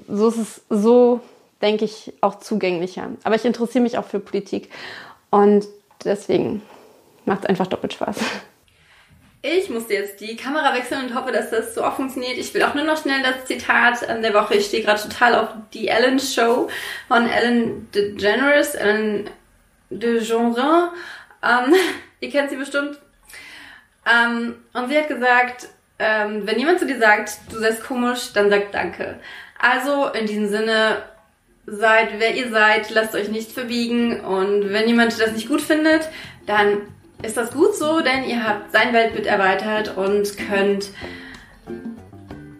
so 0.08 0.28
ist 0.28 0.38
es 0.38 0.62
so, 0.70 1.20
denke 1.62 1.84
ich, 1.84 2.12
auch 2.20 2.38
zugänglicher. 2.38 3.10
Aber 3.24 3.34
ich 3.34 3.44
interessiere 3.44 3.82
mich 3.82 3.98
auch 3.98 4.04
für 4.04 4.20
Politik 4.20 4.70
und 5.30 5.66
deswegen 6.04 6.62
macht 7.24 7.40
es 7.40 7.46
einfach 7.46 7.66
doppelt 7.66 7.92
Spaß. 7.94 8.16
Ich 9.42 9.70
musste 9.70 9.94
jetzt 9.94 10.20
die 10.20 10.34
Kamera 10.34 10.74
wechseln 10.74 11.06
und 11.06 11.14
hoffe, 11.14 11.30
dass 11.30 11.50
das 11.50 11.74
so 11.74 11.84
auch 11.84 11.94
funktioniert. 11.94 12.36
Ich 12.36 12.52
will 12.52 12.64
auch 12.64 12.74
nur 12.74 12.84
noch 12.84 13.00
schnell 13.00 13.22
das 13.22 13.44
Zitat 13.44 14.02
der 14.02 14.34
Woche. 14.34 14.56
Ich 14.56 14.66
stehe 14.66 14.82
gerade 14.82 15.00
total 15.00 15.36
auf 15.36 15.48
die 15.72 15.88
Ellen 15.88 16.18
Show 16.18 16.68
von 17.06 17.28
Ellen 17.28 17.88
DeGeneres, 17.92 18.74
Ellen 18.74 19.30
DeGeneres. 19.90 20.90
Ähm, 21.44 21.74
Ihr 22.20 22.30
kennt 22.30 22.50
sie 22.50 22.56
bestimmt. 22.56 22.98
Ähm, 24.06 24.56
und 24.72 24.88
sie 24.88 24.96
hat 24.96 25.08
gesagt, 25.08 25.68
ähm, 25.98 26.46
wenn 26.46 26.58
jemand 26.58 26.78
zu 26.78 26.86
dir 26.86 26.98
sagt, 26.98 27.38
du 27.50 27.58
seist 27.58 27.84
komisch, 27.84 28.32
dann 28.34 28.50
sag 28.50 28.72
Danke. 28.72 29.18
Also 29.58 30.08
in 30.08 30.26
diesem 30.26 30.48
Sinne, 30.48 31.02
seid 31.66 32.18
wer 32.18 32.34
ihr 32.34 32.50
seid, 32.50 32.90
lasst 32.90 33.14
euch 33.14 33.28
nicht 33.28 33.52
verbiegen 33.52 34.20
und 34.20 34.72
wenn 34.72 34.86
jemand 34.86 35.18
das 35.20 35.32
nicht 35.32 35.48
gut 35.48 35.60
findet, 35.60 36.08
dann 36.46 36.82
ist 37.22 37.36
das 37.36 37.52
gut 37.52 37.74
so, 37.74 38.00
denn 38.00 38.24
ihr 38.24 38.46
habt 38.46 38.72
sein 38.72 38.92
Weltbild 38.92 39.26
erweitert 39.26 39.96
und 39.96 40.36
könnt 40.36 40.90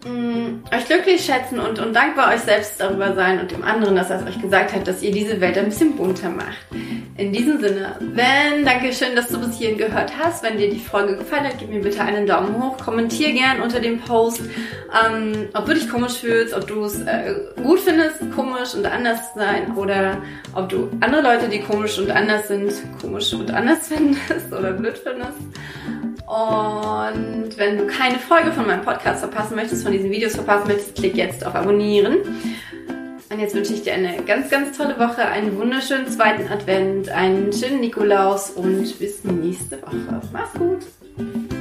mh, 0.05 0.11
mm, 0.11 0.64
euch 0.75 0.87
glücklich 0.87 1.25
schätzen 1.25 1.61
und, 1.61 1.79
und 1.79 1.95
dankbar 1.95 2.35
euch 2.35 2.40
selbst 2.40 2.81
darüber 2.81 3.14
sein 3.14 3.38
und 3.38 3.51
dem 3.51 3.62
anderen, 3.62 3.95
dass 3.97 4.11
er 4.11 4.21
es 4.21 4.27
euch 4.27 4.40
gesagt 4.40 4.73
hat, 4.75 4.88
dass 4.88 5.03
ihr 5.03 5.12
diese 5.12 5.40
Welt 5.40 5.59
ein 5.59 5.66
bisschen 5.66 5.95
bunter 5.97 6.31
macht. 6.31 6.66
In 7.18 7.33
diesem 7.33 7.59
Sinne, 7.61 7.96
wenn, 8.00 8.66
danke 8.66 8.92
schön, 8.92 9.16
dass 9.16 9.29
du 9.29 9.40
bis 9.40 9.57
hierhin 9.57 9.79
gehört 9.79 10.12
hast. 10.18 10.42
Wenn 10.42 10.59
dir 10.59 10.68
die 10.68 10.79
Folge 10.79 11.16
gefallen 11.16 11.44
hat, 11.44 11.59
gib 11.59 11.70
mir 11.70 11.81
bitte 11.81 12.02
einen 12.02 12.26
Daumen 12.26 12.62
hoch. 12.62 12.76
Kommentier 12.76 13.33
gern 13.33 13.62
unter 13.62 13.81
dem 13.81 14.00
Post, 14.00 14.42
ähm, 14.42 15.48
ob 15.55 15.64
du 15.64 15.72
dich 15.72 15.88
komisch 15.88 16.18
fühlst, 16.18 16.52
ob 16.52 16.66
du 16.66 16.85
es 16.85 17.00
äh, 17.00 17.35
gut 17.62 17.81
findest, 17.81 18.18
komisch 18.35 18.74
und 18.74 18.85
anders 18.85 19.33
zu 19.33 19.38
sein 19.38 19.74
oder 19.76 20.18
ob 20.55 20.68
du 20.68 20.90
andere 21.00 21.22
Leute, 21.22 21.48
die 21.48 21.61
komisch 21.61 21.98
und 21.98 22.11
anders 22.11 22.48
sind, 22.48 22.70
komisch 23.00 23.33
und 23.33 23.50
anders 23.50 23.88
findest 23.88 24.52
oder 24.52 24.72
blöd 24.72 24.98
findest. 24.98 25.38
Und 26.26 27.57
wenn 27.57 27.79
du 27.79 27.87
keine 27.87 28.18
Folge 28.18 28.52
von 28.52 28.66
meinem 28.66 28.83
Podcast 28.83 29.20
verpassen 29.20 29.57
möchtest, 29.57 29.85
von 29.85 29.92
diesen 29.92 30.11
Videos 30.11 30.35
verpassen 30.35 30.66
möchtest, 30.66 30.96
klick 30.96 31.16
jetzt 31.16 31.46
auf 31.46 31.55
Abonnieren. 31.55 32.16
Und 33.28 33.40
jetzt 33.40 33.54
wünsche 33.54 33.72
ich 33.72 33.82
dir 33.82 33.94
eine 33.94 34.22
ganz, 34.22 34.50
ganz 34.50 34.76
tolle 34.76 34.98
Woche, 34.98 35.22
einen 35.22 35.56
wunderschönen 35.58 36.08
zweiten 36.08 36.46
Advent, 36.48 37.08
einen 37.08 37.52
schönen 37.52 37.80
Nikolaus 37.80 38.50
und 38.50 38.98
bis 38.98 39.24
nächste 39.24 39.82
Woche. 39.82 40.20
Mach's 40.32 40.52
gut! 40.52 41.56